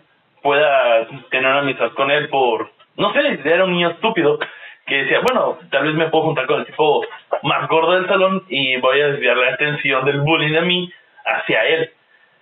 [0.43, 4.39] pueda tener una amistad con él por, no sé, era un niño estúpido
[4.87, 7.05] que decía, bueno, tal vez me puedo juntar con el tipo
[7.43, 10.93] más gordo del salón y voy a desviar la atención del bullying de mí
[11.27, 11.91] hacia él.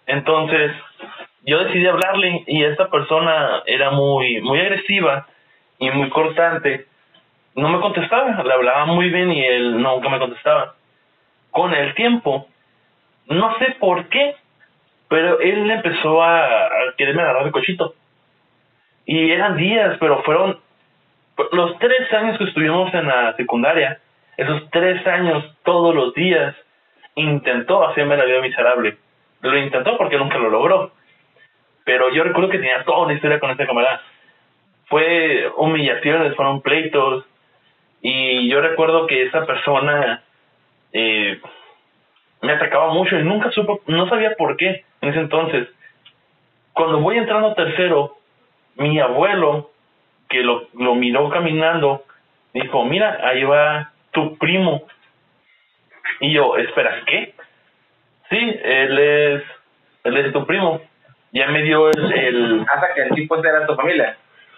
[0.07, 0.73] Entonces,
[1.43, 5.27] yo decidí hablarle y esta persona era muy, muy agresiva
[5.79, 6.87] y muy cortante.
[7.55, 10.75] No me contestaba, le hablaba muy bien y él nunca me contestaba.
[11.51, 12.49] Con el tiempo,
[13.27, 14.37] no sé por qué,
[15.09, 17.95] pero él empezó a, a quererme agarrar de cochito.
[19.07, 20.59] Y eran días, pero fueron
[21.53, 24.01] los tres años que estuvimos en la secundaria,
[24.37, 26.55] esos tres años, todos los días,
[27.17, 28.97] intentó hacerme la vida miserable.
[29.41, 30.93] Lo intentó porque nunca lo logró.
[31.85, 34.01] Pero yo recuerdo que tenía toda una historia con este camarada.
[34.87, 37.25] Fue humillaciones, fueron pleitos.
[38.01, 40.23] Y yo recuerdo que esa persona
[40.93, 41.41] eh,
[42.43, 45.69] me atacaba mucho y nunca supo, no sabía por qué en ese entonces.
[46.73, 48.17] Cuando voy entrando tercero,
[48.77, 49.71] mi abuelo,
[50.29, 52.05] que lo, lo miró caminando,
[52.53, 54.83] dijo, mira, ahí va tu primo.
[56.21, 57.35] Y yo, espera, ¿qué?
[58.31, 59.43] Sí, él es,
[60.05, 60.81] él es tu primo.
[61.33, 64.17] Ya me dio el, el Hasta que el tipo era tu familia.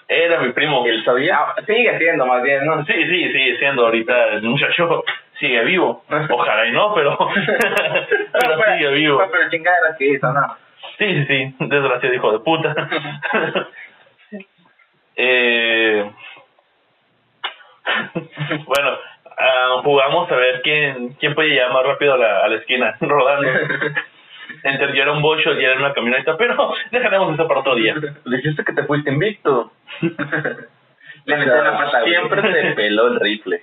[0.09, 0.85] era mi primo.
[0.87, 1.39] Él sabía.
[1.39, 2.85] Ah, sigue siendo más bien, ¿no?
[2.85, 5.05] Sí, sí, sigue siendo ahorita el muchacho
[5.39, 6.05] sigue vivo.
[6.31, 7.19] Ojalá y no, pero,
[8.33, 9.19] pero sigue vivo.
[9.19, 10.57] fue Pero chingaderas que hizo, ¿no?
[10.99, 12.75] Sí, sí, sí, desgraciado hijo de puta.
[15.17, 16.11] eh,
[18.67, 18.99] bueno,
[19.39, 22.97] ah, jugamos a ver quién quién puede llegar más rápido a la, a la esquina,
[23.01, 23.51] rodando.
[24.63, 27.95] Entre yo era un bocho y era una camioneta, pero dejaremos eso para otro día.
[28.25, 29.73] Dijiste que te fuiste invicto.
[30.01, 32.05] Le metí la pata.
[32.05, 33.61] Siempre te peló el rifle.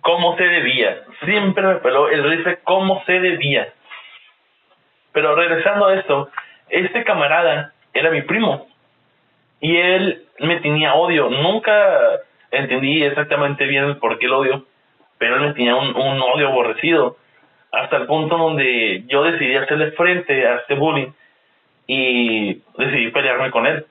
[0.00, 1.02] como se debía.
[1.24, 3.72] Siempre me peló el rifle como se debía.
[5.12, 6.30] Pero regresando a esto,
[6.68, 8.66] este camarada era mi primo.
[9.60, 11.30] Y él me tenía odio.
[11.30, 12.00] Nunca
[12.56, 14.64] entendí exactamente bien por qué el odio.
[15.18, 17.16] Pero él me tenía un, odio aborrecido.
[17.72, 21.12] Hasta el punto donde yo decidí hacerle frente a este bullying.
[21.86, 23.86] Y decidí pelearme con él.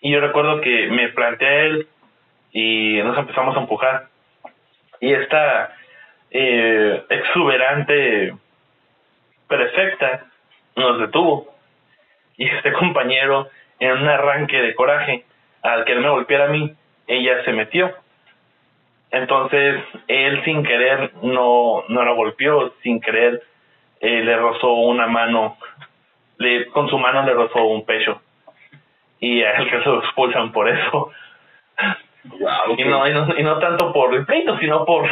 [0.00, 1.86] Y yo recuerdo que me planteé a él
[2.52, 4.08] y nos empezamos a empujar.
[5.00, 5.74] Y esta
[6.30, 8.34] eh, exuberante
[9.48, 10.26] perfecta
[10.76, 11.54] nos detuvo.
[12.36, 13.48] Y este compañero,
[13.78, 15.24] en un arranque de coraje,
[15.62, 16.74] al que él me golpeara a mí,
[17.10, 17.92] ella se metió.
[19.10, 23.42] Entonces, él sin querer no, no la golpeó, sin querer
[24.00, 25.56] eh, le rozó una mano,
[26.38, 28.22] le, con su mano le rozó un pecho.
[29.18, 31.10] Y a él que se lo expulsan por eso.
[32.78, 35.10] y, no, y, no, y no tanto por el pleito, sino por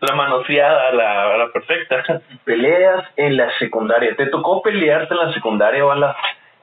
[0.00, 2.22] la manoseada, la, la perfecta.
[2.44, 4.14] Peleas en la secundaria.
[4.14, 6.16] ¿Te tocó pelearte en la secundaria, Bala?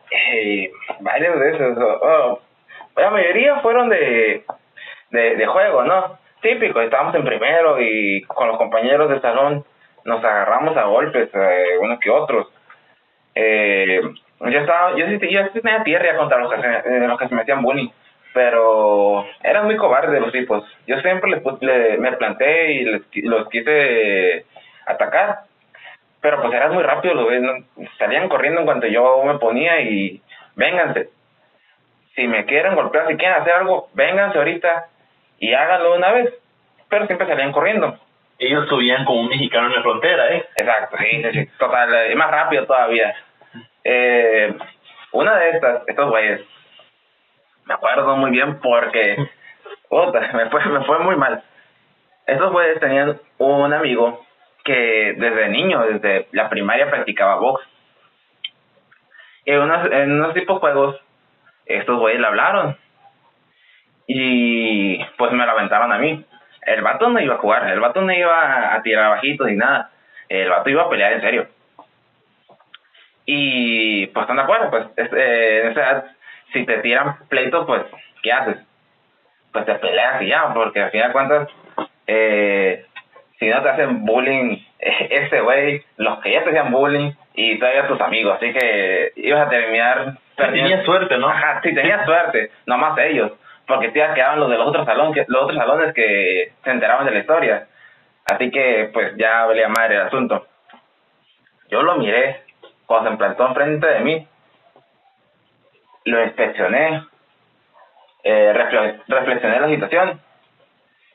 [0.09, 0.71] Eh,
[1.01, 1.77] varios de esos.
[1.77, 2.39] oh,
[2.95, 4.43] la mayoría fueron de,
[5.12, 6.18] de, de juego, ¿no?
[6.41, 9.66] Típico, estábamos en primero y con los compañeros del salón
[10.05, 12.47] nos agarramos a golpes, eh, unos que otros.
[13.36, 14.01] Eh,
[14.39, 17.36] yo estaba, yo sí, yo tenía tierra contra los que, se, eh, los que se
[17.36, 17.89] metían bullying,
[18.34, 20.64] pero eran muy cobardes los tipos.
[20.86, 24.45] Yo siempre les, pu- le- me planté y les, los quise
[24.86, 25.39] atacar,
[26.22, 27.28] pero pues eran muy rápidos,
[27.97, 30.22] salían corriendo en cuanto yo me ponía y
[30.55, 31.10] vénganse.
[32.16, 34.88] Si me quieren golpear, si quieren hacer algo, vénganse ahorita
[35.39, 36.33] y háganlo una vez.
[36.89, 37.99] Pero siempre salían corriendo.
[38.39, 40.45] Ellos subían como un mexicano en la frontera, ¿eh?
[40.55, 43.15] Exacto, sí, sí, sí, total, eh, más rápido todavía.
[43.83, 44.55] Eh,
[45.11, 46.41] una de estas, estos güeyes,
[47.65, 49.17] me acuerdo muy bien porque,
[49.89, 51.43] puta, me fue, me fue muy mal.
[52.27, 54.25] Estos güeyes tenían un amigo
[54.63, 57.65] que desde niño, desde la primaria practicaba box.
[59.45, 61.01] Y en unos, en unos tipos de juegos,
[61.65, 62.77] estos güeyes le hablaron.
[64.08, 66.24] Y pues me lo aventaron a mí.
[66.62, 69.89] El vato no iba a jugar, el vato no iba a tirar bajitos ni nada.
[70.30, 71.47] El vato iba a pelear en serio.
[73.26, 76.05] Y pues están de acuerdo, pues es- eh, en esa edad,
[76.53, 77.84] si te tiran pleito, pues,
[78.24, 78.58] ¿qué haces?
[79.51, 81.49] Pues te peleas y ya, porque al final de cuentas,
[82.08, 82.86] eh,
[83.39, 87.88] si no te hacen bullying ese güey, los que ya te hacían bullying y todavía
[87.88, 91.30] tus amigos, así que ibas a terminar Tenías suerte, ¿no?
[91.30, 93.32] Ajá, sí, tenías suerte, nomás ellos,
[93.68, 97.11] porque te quedaban los de los otros salones, los otros salones que se enteraban de
[97.11, 97.68] la historia.
[98.26, 100.47] Así que, pues, ya valía madre el asunto.
[101.70, 102.43] Yo lo miré
[102.86, 104.28] cuando se plantó enfrente de mí,
[106.05, 107.03] lo inspeccioné,
[108.24, 110.22] eh, refle- reflexioné la situación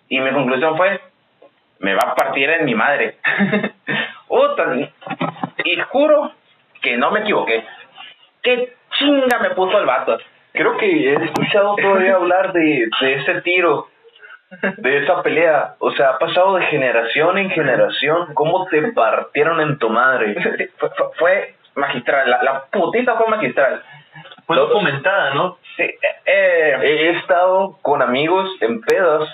[0.08, 1.00] y mi conclusión fue,
[1.78, 3.16] me va a partir en mi madre.
[5.64, 6.32] Y juro
[6.80, 7.64] que no me equivoqué.
[8.42, 10.18] ¿Qué chinga me puso el vato?
[10.52, 13.88] Creo que he escuchado todavía hablar de, de ese tiro,
[14.76, 15.74] de esa pelea.
[15.78, 18.34] O sea, ha pasado de generación en generación.
[18.34, 20.34] ¿Cómo te partieron en tu madre?
[20.78, 23.82] fue, fue- fue magistral, la, la putita fue magistral.
[24.46, 25.56] Fue documentada, ¿no?
[25.76, 29.26] Sí, eh, eh, He estado con amigos en pedas,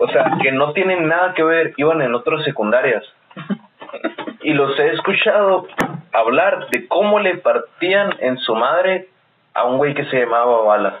[0.00, 3.04] o sea, que no tienen nada que ver, iban en otras secundarias.
[4.40, 5.66] Y los he escuchado
[6.12, 9.08] hablar de cómo le partían en su madre
[9.58, 10.98] a un güey que se llamaba Bala.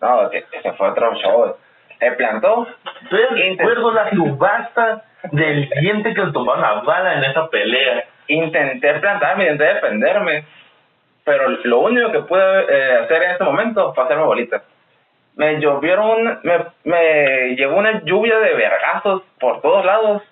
[0.00, 1.56] no, que- ese fue otro show.
[1.98, 2.66] Se plantó,
[3.10, 8.04] recuerdo la subasta del diente que le tomaron a bala en esa pelea.
[8.26, 10.44] intenté plantarme, intenté defenderme,
[11.24, 14.62] pero lo único que pude eh, hacer en ese momento fue hacerme bolita.
[15.36, 20.22] Me llovieron, me, me llegó una lluvia de vergazos por todos lados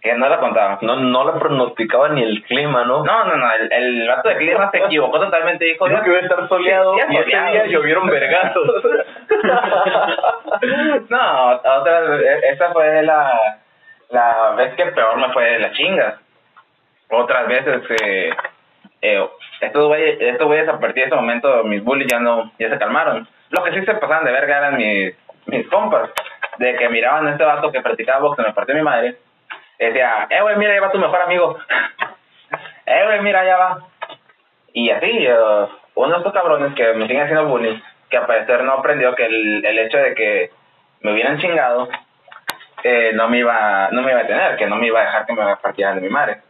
[0.00, 0.78] que no la contaba.
[0.80, 3.04] No, no la pronosticaba ni el clima, ¿no?
[3.04, 6.18] No, no, no, el, el vato de clima se equivocó totalmente, dijo, Dijo que iba
[6.18, 8.64] a estar soleado y ese día llovieron vergazos.
[11.10, 12.18] no, otra,
[12.50, 13.56] esa fue la,
[14.08, 16.18] la vez que peor me fue de la chinga.
[17.10, 18.30] Otras veces, eh,
[19.02, 19.28] eh,
[19.60, 22.78] estos güeyes, estos güeyes a partir de ese momento, mis bullies ya no, ya se
[22.78, 23.28] calmaron.
[23.50, 25.14] Lo que sí se pasaban de verga eran mis,
[25.46, 26.08] mis compas,
[26.58, 29.16] de que miraban a este vato que practicaba box, me partió mi madre,
[29.86, 31.58] decía, eh güey, mira, ahí va tu mejor amigo.
[32.86, 33.78] eh güey, mira, allá va.
[34.72, 38.62] Y así, eh, uno de estos cabrones que me siguen haciendo bullying, que a parecer
[38.64, 40.50] no aprendió que el, el hecho de que
[41.00, 41.88] me hubieran chingado,
[42.82, 45.26] eh, no me iba no me iba a detener, que no me iba a dejar
[45.26, 46.42] que me partieran de mi madre.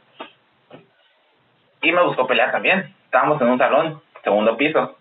[1.82, 2.94] Y me buscó pelear también.
[3.04, 4.96] Estábamos en un salón, segundo piso.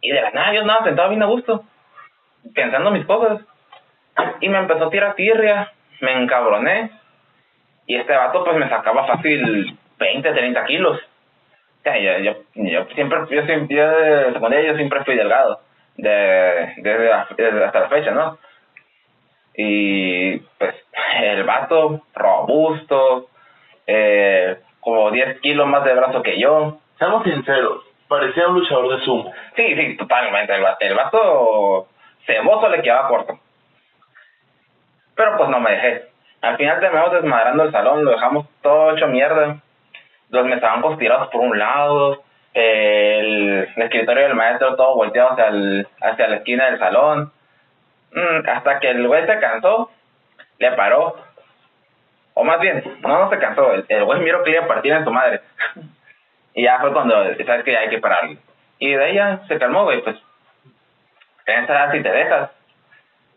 [0.00, 1.64] Y de la nada yo andaba sentado bien a gusto,
[2.54, 3.40] pensando mis cosas.
[4.40, 6.90] Y me empezó a tirar tirria, me encabroné.
[7.86, 10.98] Y este vato pues me sacaba fácil 20, 30 kilos.
[11.00, 15.60] O sea, yo, yo, yo siempre, yo siempre, yo de secundaria yo siempre fui delgado.
[15.96, 18.38] De, desde, la- desde hasta la fecha, ¿no?
[19.56, 20.74] Y pues
[21.20, 23.28] el vato robusto,
[23.86, 26.78] eh, como 10 kilos más de brazo que yo.
[26.98, 29.32] Seamos sinceros, parecía un luchador de sumo.
[29.56, 30.54] Sí, sí, totalmente.
[30.54, 31.86] El el vato
[32.26, 33.38] ceboso le quedaba corto.
[35.14, 36.08] Pero pues no me dejé.
[36.42, 39.56] Al final terminamos desmadrando el salón, lo dejamos todo hecho mierda.
[40.30, 42.22] Los mesabancos tirados por un lado,
[42.54, 47.32] el, el escritorio del maestro todo volteado hacia, el, hacia la esquina del salón.
[48.12, 49.90] Mm, hasta que el güey se cansó,
[50.58, 51.16] le paró.
[52.34, 54.92] O más bien, no, no se cansó, el, güey miró que le iba a partir
[54.92, 55.40] en su madre.
[56.54, 58.36] y ya fue cuando, sabes que ya hay que pararlo.
[58.78, 60.16] Y de ahí se calmó, güey, pues.
[61.46, 62.50] En si te dejas,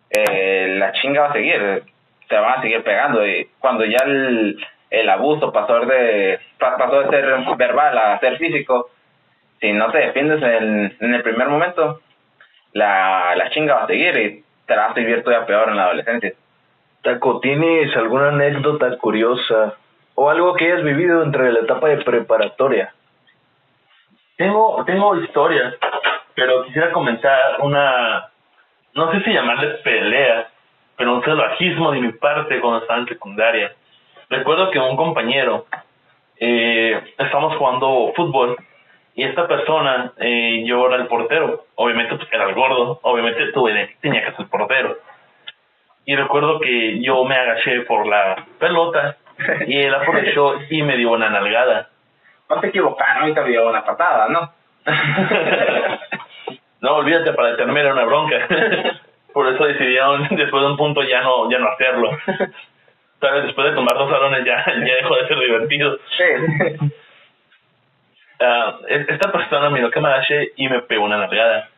[0.10, 1.84] eh, la chinga va a seguir,
[2.28, 3.26] te van a seguir pegando.
[3.26, 4.58] Y cuando ya el,
[4.90, 7.26] el abuso pasó de, pa- pasó de ser
[7.58, 8.90] verbal a ser físico,
[9.60, 12.02] si no te defiendes en, en el primer momento,
[12.74, 15.78] la, la chinga va a seguir y te la vas a vivir todavía peor en
[15.78, 16.34] la adolescencia.
[17.02, 19.76] Taco, ¿tienes alguna anécdota curiosa
[20.16, 22.94] o algo que hayas vivido entre la etapa de preparatoria?
[24.36, 25.74] Tengo, tengo historias,
[26.36, 28.30] pero quisiera comenzar una,
[28.98, 30.50] no sé si llamarles pelea,
[30.98, 33.72] pero un salvajismo de mi parte cuando estaba en secundaria.
[34.28, 35.68] Recuerdo que un compañero,
[36.40, 38.58] eh, estábamos jugando fútbol
[39.14, 43.98] y esta persona, eh, yo era el portero, obviamente pues era el gordo, obviamente tuve,
[44.02, 44.98] tenía que ser portero.
[46.06, 49.18] Y recuerdo que yo me agaché por la pelota
[49.68, 51.90] y él aprovechó y me dio una nalgada.
[52.50, 54.52] No te equivocaron, ahorita me dio una patada, ¿no?
[56.82, 58.48] No, olvídate, para detenerme era una bronca.
[59.34, 62.12] Por eso decidieron después de un punto ya no ya no hacerlo.
[63.20, 65.98] Tal vez después de tomar dos salones ya, ya dejó de ser divertido.
[66.18, 66.90] sí.
[68.88, 71.70] Es- esta persona miró que me agaché y me pegó una nalgada.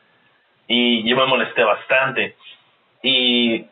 [0.67, 2.35] Y yo me molesté bastante.
[3.01, 3.65] Y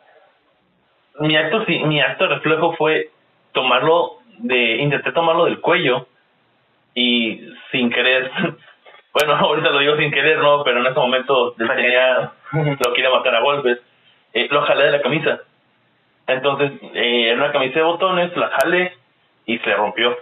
[1.20, 3.10] mi acto, mi acto de reflejo fue
[3.52, 6.08] tomarlo de, intenté tomarlo del cuello
[6.96, 8.32] y sin querer,
[9.20, 12.32] bueno, ahorita lo digo sin querer, no, pero en ese momento él tenía,
[12.80, 13.80] lo quería matar a golpes,
[14.34, 15.40] eh, lo jalé de la camisa.
[16.28, 18.94] Entonces, eh, era una camisa de botones, la jalé
[19.46, 20.18] y se rompió.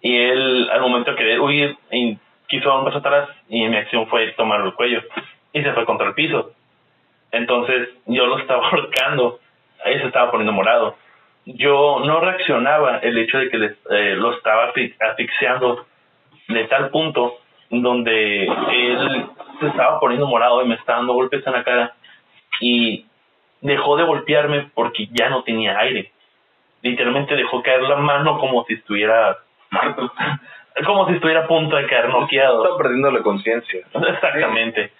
[0.00, 3.76] Y él, al momento de querer huir, y quiso dar un paso atrás y mi
[3.76, 5.02] acción fue tomarlo el cuello
[5.52, 6.52] y se fue contra el piso.
[7.32, 9.40] Entonces, yo lo estaba ahorcando,
[9.84, 10.96] ahí se estaba poniendo morado.
[11.46, 15.86] Yo no reaccionaba el hecho de que les- eh, lo estaba asfi- asfixiando
[16.46, 17.38] de tal punto
[17.70, 19.26] donde él
[19.60, 21.94] se estaba poniendo morado y me estaba dando golpes en la cara
[22.60, 23.06] y
[23.60, 26.12] dejó de golpearme porque ya no tenía aire.
[26.82, 29.38] Literalmente dejó caer la mano como si estuviera
[29.70, 30.12] Muerto.
[30.86, 32.62] como si estuviera a punto de caer noqueado.
[32.62, 33.80] Estaba perdiendo la conciencia.
[33.94, 34.92] Exactamente.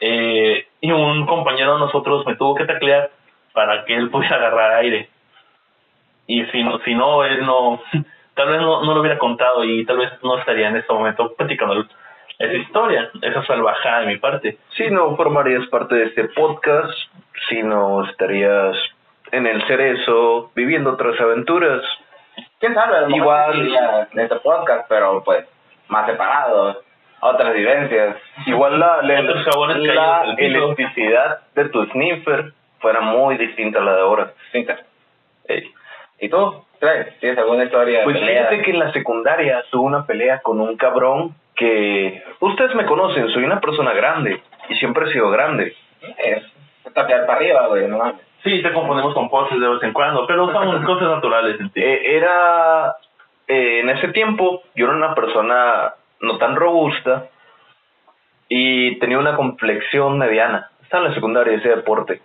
[0.00, 3.10] Eh, y un compañero de nosotros me tuvo que taclear
[3.52, 5.08] para que él pudiera agarrar aire.
[6.26, 7.80] Y si no, si no él no,
[8.34, 11.34] tal vez no, no lo hubiera contado y tal vez no estaría en este momento
[11.34, 11.86] platicando
[12.40, 14.56] esa historia, esa salvajada de mi parte.
[14.76, 16.90] Si no formarías parte de este podcast,
[17.48, 18.76] si no estarías
[19.30, 21.82] en el cerezo viviendo otras aventuras.
[22.58, 22.96] ¿Quién sabe?
[22.96, 25.46] A lo mejor Igual- en este podcast, pero pues
[25.88, 26.82] más separado,
[27.20, 28.16] otras vivencias.
[28.46, 34.32] Igual la, la, la elasticidad de tu sniffer fuera muy distinta a la de ahora.
[34.52, 34.82] Sí, claro.
[35.46, 35.70] Ey.
[36.20, 36.64] ¿Y tú?
[37.20, 38.04] ¿Tienes alguna historia?
[38.04, 42.86] Pues fíjate que en la secundaria tuve una pelea con un cabrón que ustedes me
[42.86, 45.76] conocen, soy una persona grande y siempre he sido grande.
[46.16, 46.42] Es
[46.94, 48.22] tapear para arriba, güey, no mames.
[48.42, 51.82] Sí, te confundimos con poses de vez en cuando, pero son cosas naturales en ti.
[51.82, 52.96] Eh, era
[53.46, 57.28] eh, en ese tiempo yo era una persona no tan robusta
[58.48, 60.70] y tenía una complexión mediana.
[60.82, 62.22] Estaba en la secundaria ese deporte.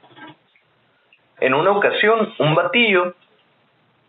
[1.42, 3.16] En una ocasión, un batillo,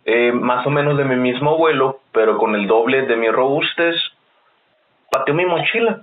[0.05, 3.97] eh, más o menos de mi mismo vuelo, pero con el doble de mi robustez,
[5.11, 6.01] pateó mi mochila.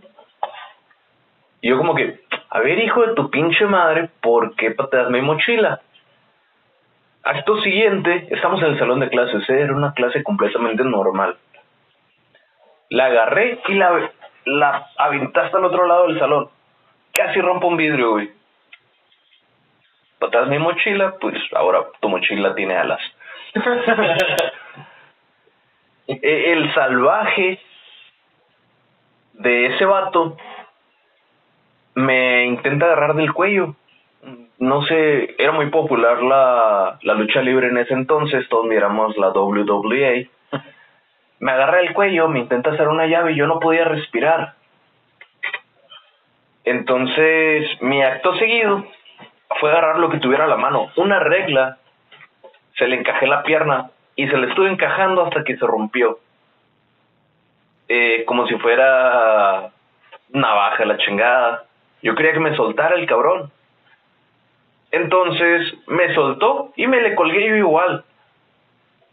[1.61, 5.21] Y yo como que, a ver hijo de tu pinche madre, ¿por qué pateas mi
[5.23, 5.81] mochila?
[7.23, 9.61] Acto siguiente, estamos en el salón de clases, ¿eh?
[9.63, 11.39] era una clase completamente normal.
[12.91, 14.11] La agarré y la,
[14.45, 16.51] la aventé hasta el otro lado del salón.
[17.15, 18.31] Casi rompo un vidrio, güey.
[20.19, 23.01] Patas mi mochila, pues ahora tu mochila tiene alas.
[26.07, 27.59] E- El salvaje
[29.35, 30.37] de ese vato
[31.95, 33.77] me intenta agarrar del cuello.
[34.59, 40.29] no sé, era muy popular la, lucha libre en ese entonces, todos miramos la WWA.
[41.41, 44.55] Me agarré el cuello, me intenta hacer una llave y yo no podía respirar.
[46.65, 48.87] Entonces, mi acto seguido
[49.61, 51.79] fue agarrar lo que tuviera a la mano, una regla,
[52.79, 56.19] se le encajé la pierna y se le estuve encajando hasta que se rompió.
[57.97, 59.71] Eh, como si fuera
[60.31, 61.65] navaja la chingada.
[62.03, 63.53] Yo quería que me soltara el cabrón.
[64.91, 68.05] Entonces me soltó y me le colgué yo igual.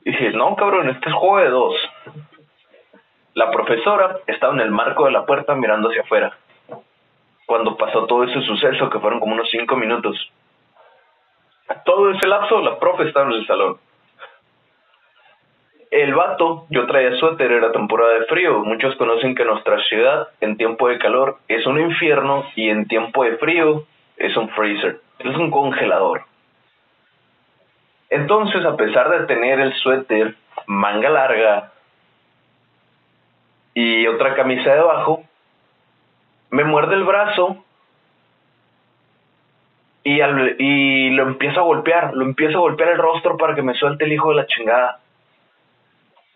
[0.04, 1.76] Y dije, no cabrón, este es juego de dos.
[3.36, 6.36] La profesora estaba en el marco de la puerta mirando hacia afuera.
[7.46, 10.18] Cuando pasó todo ese suceso, que fueron como unos cinco minutos.
[11.86, 13.78] Todo ese lapso, la profe estaba en el salón.
[15.92, 18.60] El vato, yo traía suéter, era temporada de frío.
[18.64, 23.26] Muchos conocen que nuestra ciudad en tiempo de calor es un infierno y en tiempo
[23.26, 23.84] de frío
[24.16, 26.24] es un freezer, es un congelador.
[28.10, 30.36] Entonces, a pesar de tener el suéter,
[30.66, 31.74] manga larga
[33.74, 35.24] y otra camisa debajo,
[36.52, 37.66] me muerde el brazo
[40.06, 43.74] y, y lo empiezo a golpear, lo empiezo a golpear el rostro para que me
[43.74, 45.01] suelte el hijo de la chingada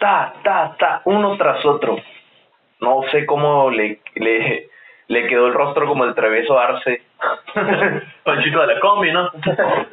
[0.05, 1.97] ta, ta, ta, uno tras otro.
[2.79, 4.69] No sé cómo le, le,
[5.07, 7.01] le quedó el rostro como el travieso Arce.
[8.23, 9.31] Panchito de la combi, ¿no?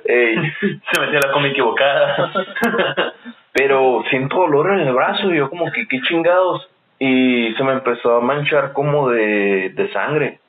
[0.04, 2.30] Se metió la combi equivocada.
[3.52, 6.68] Pero siento dolor en el brazo y yo como que qué chingados.
[6.98, 10.40] Y se me empezó a manchar como de, de sangre.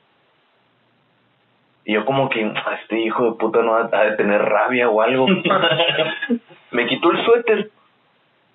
[1.86, 5.00] Y yo como que, ah, este hijo de puta no ha de tener rabia o
[5.00, 5.26] algo.
[6.70, 7.70] me quitó el suéter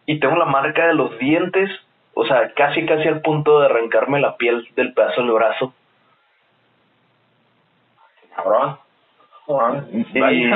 [0.09, 1.69] y tengo la marca de los dientes,
[2.15, 5.71] o sea, casi casi al punto de arrancarme la piel del pedazo del brazo.
[8.35, 8.79] Cabrón.
[10.15, 10.49] Y,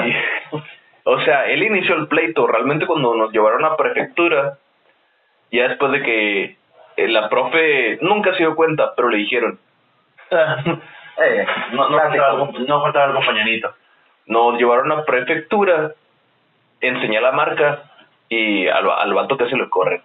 [1.04, 4.58] o sea, él inició el pleito, realmente cuando nos llevaron a prefectura,
[5.52, 6.44] ya después de que
[6.98, 9.60] eh, la profe nunca se dio cuenta, pero le dijeron.
[10.32, 13.76] eh, no, no, faltaba, no faltaba el compañerito.
[14.26, 15.92] Nos llevaron a prefectura,
[16.82, 17.93] enseñé la marca
[18.30, 20.02] y al, al vato casi lo corren.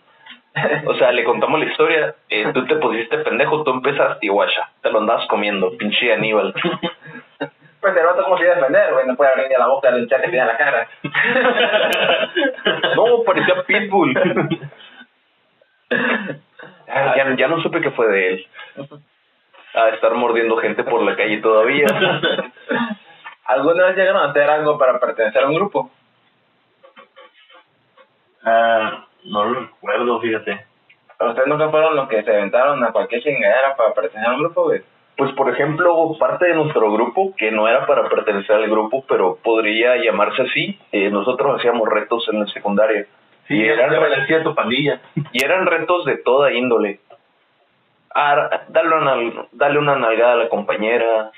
[0.86, 4.70] O sea, le contamos la historia, eh, tú te pusiste pendejo, tú empezaste y guacha,
[4.82, 6.54] te lo andabas comiendo, pinche Aníbal.
[7.80, 9.88] Pues el vato como se iba a defender, güey, no puede abrir ni la boca,
[9.92, 10.88] le echarte en la cara.
[12.96, 14.14] no, parecía Pitbull.
[16.88, 18.46] ya, ya no supe qué fue de él.
[19.74, 21.86] A estar mordiendo gente por la calle todavía.
[23.44, 25.88] ¿Alguna vez llegaron a hacer algo para pertenecer a un grupo?
[28.48, 30.64] Ah, no lo recuerdo, fíjate.
[31.20, 34.64] ¿Ustedes nunca fueron los que se aventaron a cualquier chingadera para pertenecer a un grupo,
[34.64, 34.82] güey?
[35.16, 39.36] Pues, por ejemplo, parte de nuestro grupo, que no era para pertenecer al grupo, pero
[39.42, 43.06] podría llamarse así, eh, nosotros hacíamos retos en la secundaria.
[43.48, 45.00] Sí, y eran, de tu pandilla.
[45.32, 47.00] Y eran retos de toda índole.
[48.14, 51.32] Ah, dale, una, dale una nalgada a la compañera,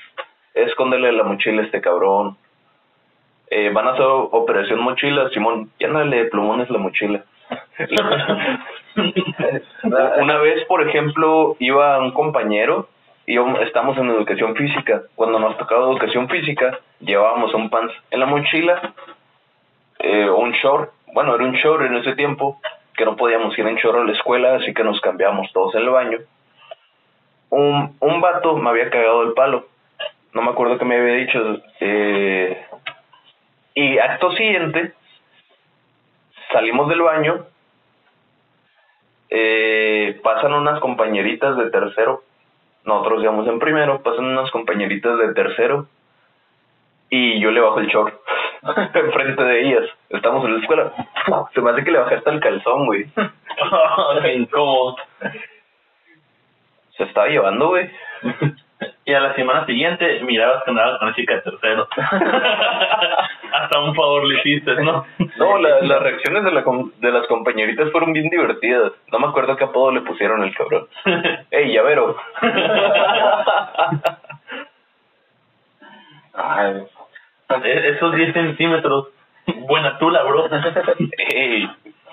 [0.53, 2.37] escóndele la mochila a este cabrón,
[3.51, 7.21] eh, van a hacer operación mochila, Simón, llénale de plumones la mochila.
[10.19, 12.87] Una vez, por ejemplo, iba un compañero
[13.25, 15.01] y estamos en educación física.
[15.15, 18.93] Cuando nos tocaba educación física, llevábamos un pants en la mochila,
[19.99, 22.61] eh, un short, bueno, era un short en ese tiempo,
[22.95, 25.81] que no podíamos ir en short a la escuela, así que nos cambiamos todos en
[25.81, 26.19] el baño.
[27.49, 29.65] Un, un vato me había cagado el palo.
[30.33, 31.61] No me acuerdo qué me había dicho.
[31.81, 32.65] Eh,
[33.73, 34.93] y acto siguiente,
[36.51, 37.45] salimos del baño,
[39.29, 42.23] eh, pasan unas compañeritas de tercero,
[42.83, 45.87] nosotros íbamos en primero, pasan unas compañeritas de tercero
[47.09, 48.13] y yo le bajo el short
[48.93, 49.89] enfrente de ellas.
[50.09, 50.93] Estamos en la escuela.
[51.53, 53.05] Se me hace que le bajé hasta el calzón, güey.
[54.35, 54.97] incómodo.
[56.97, 57.89] Se estaba llevando, güey.
[59.05, 61.87] Y a la semana siguiente mirabas que andabas con una chica de tercero.
[63.51, 65.05] Hasta un favor le hiciste, ¿no?
[65.37, 66.63] No, las reacciones de, la,
[66.99, 68.93] de las compañeritas fueron bien divertidas.
[69.11, 70.87] No me acuerdo qué apodo le pusieron el cabrón.
[71.51, 72.15] ¡Ey, llavero!
[76.33, 76.83] Ay,
[77.63, 79.07] e-, esos 10 centímetros.
[79.67, 80.47] Buena tula, bro.
[81.33, 81.69] Ey,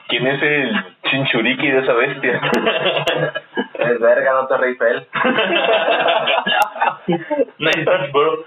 [0.08, 2.40] ¿quién es el chinchuriqui de esa bestia?
[3.78, 5.06] Es verga, no te reí él.
[7.58, 8.44] nice bro.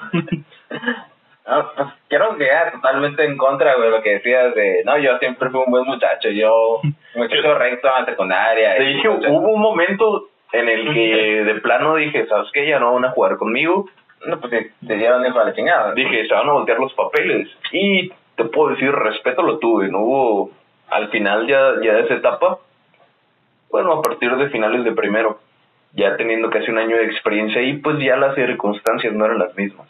[1.48, 5.50] No, pues quiero quedar totalmente en contra, güey, lo que decías de, no, yo siempre
[5.50, 6.82] fui un buen muchacho, yo,
[7.16, 8.76] muchacho recto en la secundaria.
[8.78, 12.68] Te dije, hubo un momento en el que de plano dije, ¿sabes qué?
[12.68, 13.86] Ya no van a jugar conmigo,
[14.26, 15.94] No, pues te, te dieron hijo de la chingada.
[15.94, 17.50] Dije, se van a voltear los papeles.
[17.72, 19.88] Y te puedo decir, respeto lo tuve.
[19.88, 20.52] No hubo,
[20.90, 22.60] al final ya, ya de esa etapa,
[23.72, 25.40] bueno, a partir de finales de primero,
[25.94, 29.56] ya teniendo casi un año de experiencia y pues ya las circunstancias no eran las
[29.56, 29.88] mismas.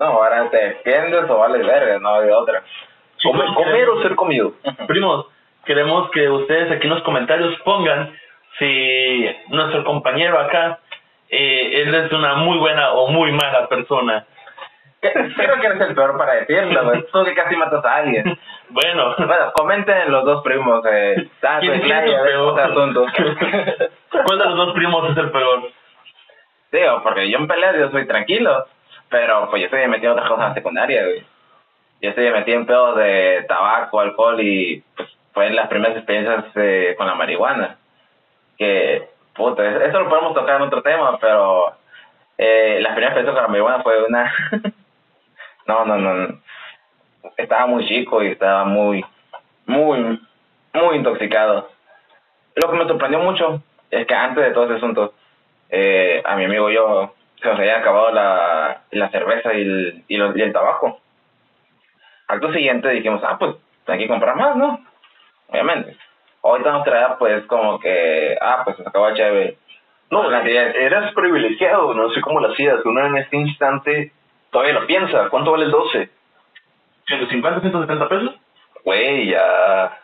[0.00, 2.62] No, ahora te defiendes o vales verga, no hay otra.
[3.18, 4.52] Chicos, comer o ser comido.
[4.88, 5.26] Primos,
[5.66, 8.12] queremos que ustedes aquí en los comentarios pongan
[8.58, 10.78] si nuestro compañero acá
[11.28, 14.26] eh, él es una muy buena o muy mala persona.
[15.00, 16.92] Creo que eres el peor para decirlo.
[17.12, 18.38] Tú que casi matas a alguien.
[18.70, 22.32] Bueno, Bueno, comenten los dos primos, eh, ¿Quién- y quién es Clay, el a ver
[22.32, 22.58] peor?
[22.58, 23.06] este asunto.
[24.26, 25.62] ¿cuál de los dos primos es el peor?
[26.72, 28.66] Digo, porque yo en peleas yo soy tranquilo,
[29.10, 31.24] pero pues yo estoy metido en otras cosas en la secundaria, güey.
[32.00, 36.94] Yo estoy metido en pedos de tabaco, alcohol y pues fue las primeras experiencias eh,
[36.96, 37.76] con la marihuana.
[38.56, 41.74] Que, puta, es- eso lo podemos tocar en otro tema, pero
[42.38, 44.32] eh, las primeras experiencias con la marihuana fue una...
[45.66, 46.40] no, no, no.
[47.36, 49.04] Estaba muy chico y estaba muy,
[49.66, 50.20] muy,
[50.72, 51.70] muy intoxicado.
[52.54, 55.12] Lo que me sorprendió mucho es que antes de todo ese asunto,
[55.68, 60.16] eh, a mi amigo yo se nos había acabado la, la cerveza y el, y,
[60.16, 61.00] los- y el tabaco.
[62.28, 64.80] Acto siguiente dijimos, ah, pues hay que comprar más, ¿no?
[65.48, 65.96] Obviamente.
[66.42, 69.56] Ahorita nos trae, pues, como que, ah, pues se acabó el chévere.
[70.10, 70.74] No, ideas.
[70.74, 72.84] eras privilegiado, no sé cómo lo hacías.
[72.84, 74.12] Uno en este instante
[74.50, 75.28] todavía lo piensa.
[75.28, 76.10] ¿Cuánto vale el 12?
[77.08, 78.34] ¿150, 170 pesos?
[78.84, 79.98] Güey, ya.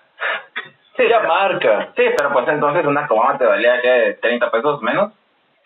[0.97, 1.93] Sí, ya marca.
[1.97, 5.13] Sí, pero pues entonces una comama te valía, que 30 pesos menos,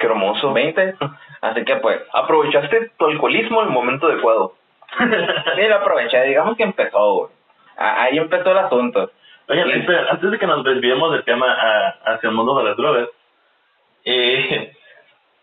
[0.01, 0.53] Qué hermoso.
[0.53, 0.97] 20.
[1.43, 4.55] Así que pues, Aprovechaste tu alcoholismo en el momento adecuado.
[4.99, 7.31] sí lo aproveché, digamos que empezó, güey.
[7.77, 9.13] Ahí empezó el asunto.
[9.47, 13.09] Espera, antes de que nos desviemos del tema a- hacia el mundo de las drogas,
[14.05, 14.73] eh,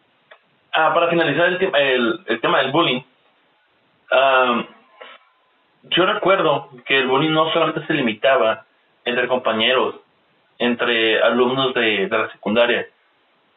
[0.74, 3.02] ah, para finalizar el, tema- el, el tema del bullying,
[4.12, 4.66] am,
[5.84, 8.66] yo recuerdo que el bullying no solamente se limitaba
[9.06, 9.96] entre compañeros,
[10.60, 12.88] entre alumnos de, de la secundaria.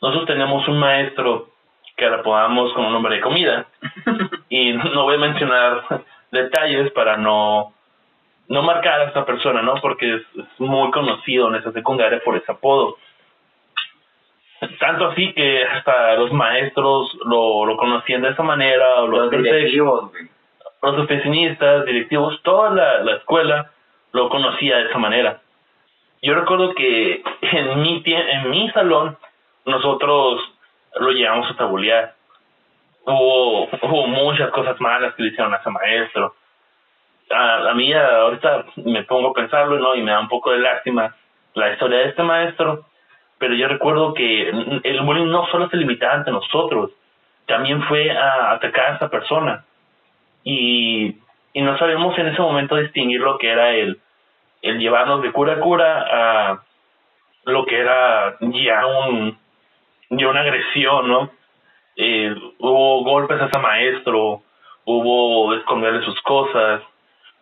[0.00, 1.50] Nosotros teníamos un maestro
[1.96, 3.66] que le apodamos con un nombre de comida,
[4.48, 7.74] y no voy a mencionar detalles para no
[8.50, 9.74] no marcar a esta persona, ¿no?
[9.80, 12.96] Porque es, es muy conocido en esa secundaria por ese apodo.
[14.80, 19.30] Tanto así que hasta los maestros lo, lo conocían de esa manera, o los, Los
[19.30, 20.10] directivos,
[20.82, 23.70] los oficinistas, directivos, toda la, la escuela
[24.12, 25.40] lo conocía de esa manera.
[26.20, 29.16] Yo recuerdo que en mi, en mi salón
[29.70, 30.40] nosotros
[30.96, 32.14] lo llevamos a tabulear.
[33.04, 36.34] Hubo, hubo muchas cosas malas que le hicieron a ese maestro.
[37.30, 39.94] A, a mí ahorita me pongo a pensarlo ¿no?
[39.94, 41.14] y me da un poco de lástima
[41.54, 42.86] la historia de este maestro,
[43.38, 46.90] pero yo recuerdo que el bullying no solo se limitaba ante nosotros,
[47.46, 49.64] también fue a atacar a esa persona
[50.44, 51.16] y,
[51.52, 54.00] y no sabemos en ese momento distinguir lo que era el,
[54.62, 56.62] el llevarnos de cura a cura a
[57.44, 59.38] lo que era ya un
[60.10, 61.30] ya una agresión, ¿no?
[61.96, 64.42] Eh, hubo golpes a ese maestro,
[64.84, 66.82] hubo esconderle sus cosas.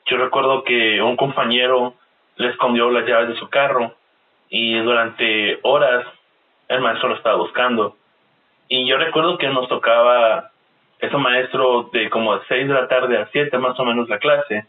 [0.06, 1.94] Yo recuerdo que un compañero
[2.36, 3.94] le escondió las llaves de su carro
[4.50, 6.06] y durante horas
[6.68, 7.96] el maestro lo estaba buscando.
[8.68, 10.50] Y yo recuerdo que nos tocaba
[11.00, 14.18] ese maestro de como de 6 de la tarde a 7 más o menos la
[14.18, 14.66] clase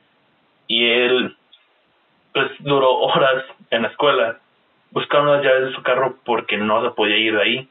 [0.68, 1.36] y él
[2.34, 4.38] pues duró horas en la escuela
[4.92, 7.70] buscando las llaves de su carro porque no se podía ir de ahí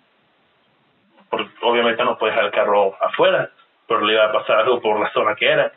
[1.31, 3.51] porque obviamente no puede dejar el carro afuera
[3.87, 5.73] pero le iba a pasar algo por la zona que era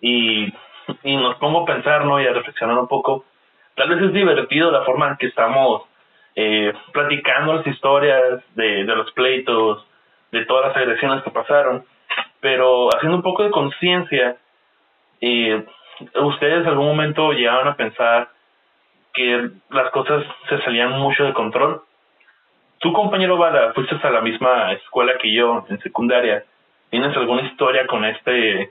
[0.00, 0.52] y,
[1.02, 2.20] y nos pongo a pensar ¿no?
[2.20, 3.24] y a reflexionar un poco
[3.74, 5.82] tal vez es divertido la forma en que estamos
[6.34, 9.86] eh, platicando las historias de, de los pleitos
[10.32, 11.84] de todas las agresiones que pasaron,
[12.40, 14.36] pero haciendo un poco de conciencia,
[15.20, 15.64] eh,
[16.14, 18.28] ¿ustedes en algún momento llegaron a pensar
[19.14, 21.82] que las cosas se salían mucho de control?
[22.78, 26.44] Tu compañero Bala, fuiste a la misma escuela que yo en secundaria.
[26.90, 28.70] ¿Tienes alguna historia con este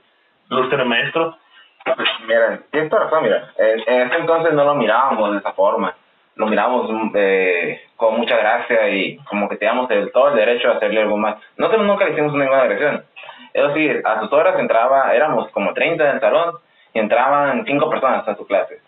[0.49, 1.37] lustre maestro?
[1.83, 3.51] Pues, Mira, tienes toda razón, mira.
[3.57, 5.95] En, en ese entonces no lo mirábamos de esa forma.
[6.35, 10.75] Lo mirábamos eh, con mucha gracia y como que teníamos el, todo el derecho a
[10.75, 11.37] hacerle algo más.
[11.57, 13.05] Nosotros nunca le hicimos ninguna agresión.
[13.53, 16.55] Eso sí, a sus horas entraba, éramos como 30 en el salón
[16.93, 18.81] y entraban 5 personas a su clase.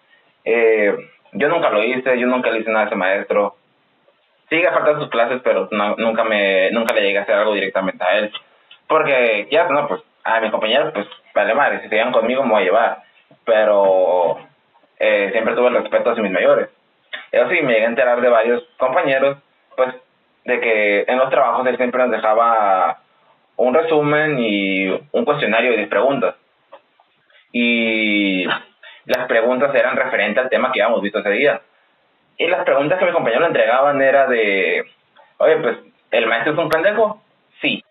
[0.44, 0.96] Eh,
[1.34, 3.56] yo nunca lo hice, yo nunca le hice nada a ese maestro.
[4.50, 8.04] A faltar sus clases, pero no- nunca me nunca le llegué a hacer algo directamente
[8.04, 8.32] a él.
[8.88, 12.62] Porque ya, no, pues a mis compañeros, pues vale madre, si siguen conmigo me voy
[12.62, 13.04] a llevar.
[13.44, 14.38] Pero
[15.00, 16.70] eh, siempre tuve el respeto hacia mis mayores.
[17.32, 19.38] Eso sí, me llegué a enterar de varios compañeros,
[19.76, 19.94] pues,
[20.46, 23.00] de que en los trabajos él siempre nos dejaba
[23.58, 26.36] un resumen y un cuestionario de 10 preguntas.
[27.52, 28.46] Y
[29.06, 31.62] las preguntas eran referentes al tema que habíamos visto ese día.
[32.38, 34.86] Y las preguntas que mi compañero le entregaban era de,
[35.38, 35.78] oye, pues,
[36.12, 37.22] ¿el maestro es un pendejo?
[37.62, 37.84] Sí.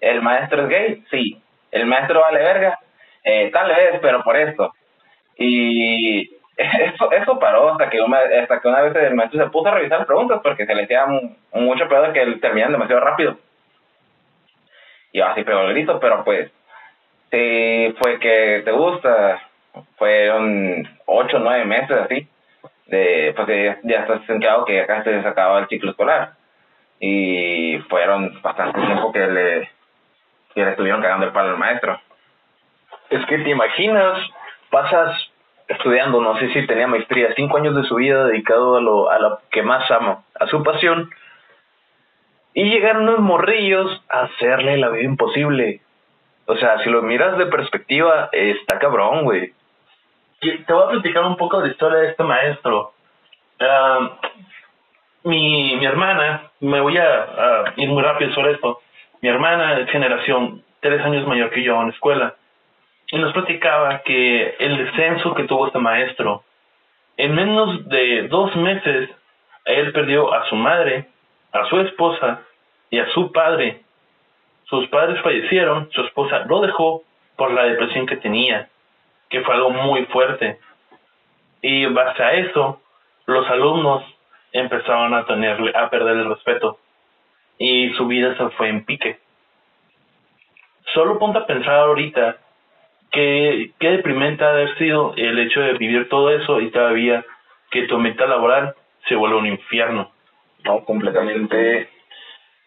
[0.00, 1.04] ¿El maestro es gay?
[1.10, 1.42] Sí.
[1.70, 2.78] ¿El maestro vale verga?
[3.22, 4.72] Eh, tal vez, pero por esto.
[5.36, 9.68] Y eso, eso paró hasta que, una, hasta que una vez el maestro se puso
[9.68, 11.04] a revisar preguntas porque se le hacía
[11.52, 13.36] mucho peor que terminan demasiado rápido.
[15.12, 16.50] Y así pegó el grito, pero pues,
[17.30, 19.42] sí, fue que te gusta.
[19.98, 22.26] Fueron ocho nueve meses así.
[22.86, 23.48] De, pues
[23.82, 26.32] ya, estás centrado que acá se acababa el ciclo escolar.
[27.00, 29.70] Y fueron bastante tiempo que le,
[30.54, 32.00] que le estuvieron cagando el palo al maestro.
[33.10, 34.18] Es que te imaginas,
[34.70, 35.30] pasas
[35.68, 39.18] estudiando, no sé si tenía maestría, cinco años de su vida dedicado a lo, a
[39.18, 41.10] lo que más ama, a su pasión,
[42.54, 45.80] y llegaron unos morrillos a hacerle la vida imposible.
[46.46, 49.52] O sea, si lo miras de perspectiva, está cabrón, güey.
[50.40, 52.92] Te voy a platicar un poco de la historia de este maestro.
[53.58, 54.08] Uh,
[55.28, 58.80] mi, mi hermana, me voy a, ir muy rápido sobre esto.
[59.22, 62.34] Mi hermana es generación tres años mayor que yo en la escuela
[63.10, 66.44] y nos platicaba que el descenso que tuvo este maestro,
[67.16, 69.10] en menos de dos meses,
[69.64, 71.06] él perdió a su madre,
[71.52, 72.42] a su esposa
[72.90, 73.80] y a su padre.
[74.64, 77.04] Sus padres fallecieron, su esposa lo dejó
[77.36, 78.68] por la depresión que tenía,
[79.28, 80.58] que fue algo muy fuerte.
[81.62, 82.80] Y base a eso,
[83.26, 84.04] los alumnos
[84.52, 86.78] empezaron a tenerle, a perder el respeto.
[87.58, 89.18] Y su vida se fue en pique.
[90.94, 92.36] Solo ponte a pensar ahorita
[93.10, 97.24] qué, qué deprimente ha haber sido el hecho de vivir todo eso y todavía
[97.70, 98.74] que tu meta laboral
[99.08, 100.10] se vuelva un infierno.
[100.64, 101.88] No, completamente,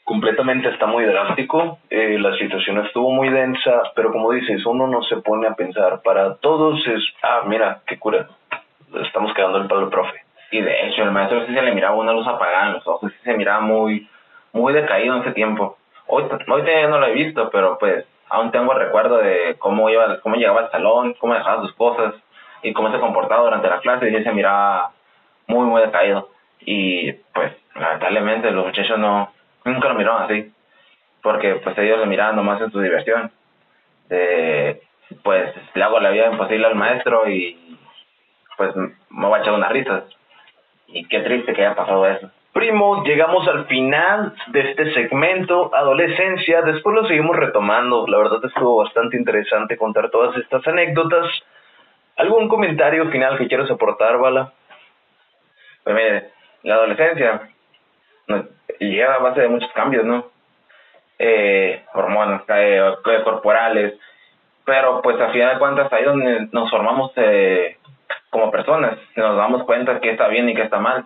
[0.09, 1.77] completamente está muy drástico.
[1.87, 6.01] Eh, la situación estuvo muy densa, pero como dices, uno no se pone a pensar.
[6.01, 8.27] Para todos es, ah, mira, qué cura.
[9.05, 10.19] Estamos quedando el palo al profe.
[10.49, 13.11] Y de hecho, el maestro sí se le miraba una luz apagada en los ojos,
[13.11, 14.09] sí se miraba muy,
[14.51, 15.77] muy decaído en ese tiempo.
[16.07, 20.37] Hoy, hoy no lo he visto, pero pues aún tengo recuerdo de cómo iba, cómo
[20.37, 22.15] llegaba al salón, cómo dejaba sus cosas
[22.63, 24.89] y cómo se comportaba durante la clase y se miraba
[25.45, 26.29] muy, muy decaído.
[26.61, 29.29] Y pues, lamentablemente, los muchachos no,
[29.69, 30.51] nunca lo miraron así,
[31.21, 33.31] porque pues ellos lo miraban nomás en su diversión.
[34.09, 34.81] Eh,
[35.23, 37.77] pues le hago la vida imposible al maestro y
[38.57, 38.75] pues
[39.09, 40.03] me va a echar unas risas.
[40.87, 42.29] Y qué triste que haya pasado eso.
[42.51, 48.83] Primo, llegamos al final de este segmento, adolescencia, después lo seguimos retomando, la verdad estuvo
[48.83, 51.27] bastante interesante contar todas estas anécdotas.
[52.17, 54.51] ¿Algún comentario final que quieras aportar, Bala?
[55.83, 56.31] Pues mire,
[56.63, 57.49] la adolescencia
[58.79, 60.25] llega a base de muchos cambios, ¿no?
[61.17, 63.95] Eh, hormonas, eh, corporales,
[64.65, 67.77] pero pues a final de cuentas ahí donde nos formamos eh,
[68.29, 71.05] como personas, nos damos cuenta que está bien y que está mal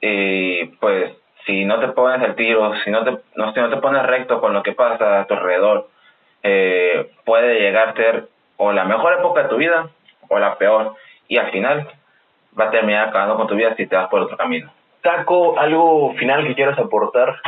[0.00, 1.12] y pues
[1.44, 4.40] si no te pones el tiro, si no te, no, si no te pones recto
[4.40, 5.88] con lo que pasa a tu alrededor,
[6.42, 9.88] eh, puede llegar a ser o la mejor época de tu vida
[10.28, 10.94] o la peor.
[11.28, 11.88] Y al final
[12.58, 14.70] va a terminar acabando con tu vida si te vas por otro camino.
[15.06, 17.40] Taco, ¿algo final que quieras aportar?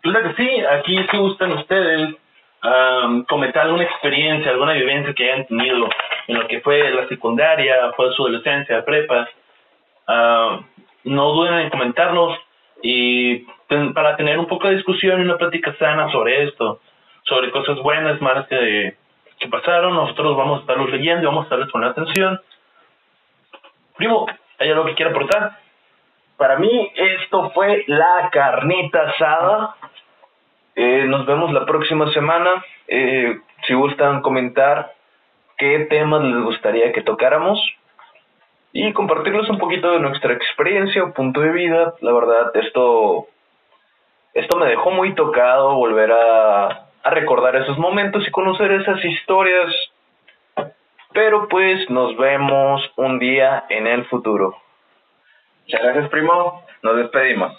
[0.00, 2.16] Claro que sí, aquí si gustan ustedes
[2.64, 5.86] um, comentar alguna experiencia, alguna vivencia que hayan tenido
[6.28, 9.28] en lo que fue la secundaria, fue su adolescencia, prepa.
[11.04, 12.38] No duden en comentarlos
[12.82, 13.44] y
[13.92, 16.80] para tener un poco de discusión y una plática sana sobre esto,
[17.24, 18.96] sobre cosas buenas, malas que,
[19.50, 22.40] pasaron, nosotros vamos a estarlos leyendo vamos a estarles poniendo atención.
[23.98, 24.26] Primo,
[24.58, 25.69] ¿hay algo que quiera aportar?
[26.40, 29.76] Para mí esto fue la carnita asada.
[30.74, 32.64] Eh, nos vemos la próxima semana.
[32.88, 34.94] Eh, si gustan comentar
[35.58, 37.60] qué temas les gustaría que tocáramos,
[38.72, 41.92] y compartirles un poquito de nuestra experiencia o punto de vida.
[42.00, 43.26] La verdad, esto,
[44.32, 49.74] esto me dejó muy tocado volver a, a recordar esos momentos y conocer esas historias.
[51.12, 54.56] Pero pues nos vemos un día en el futuro.
[55.70, 56.64] Muchas gracias, primo.
[56.82, 57.52] Nos despedimos.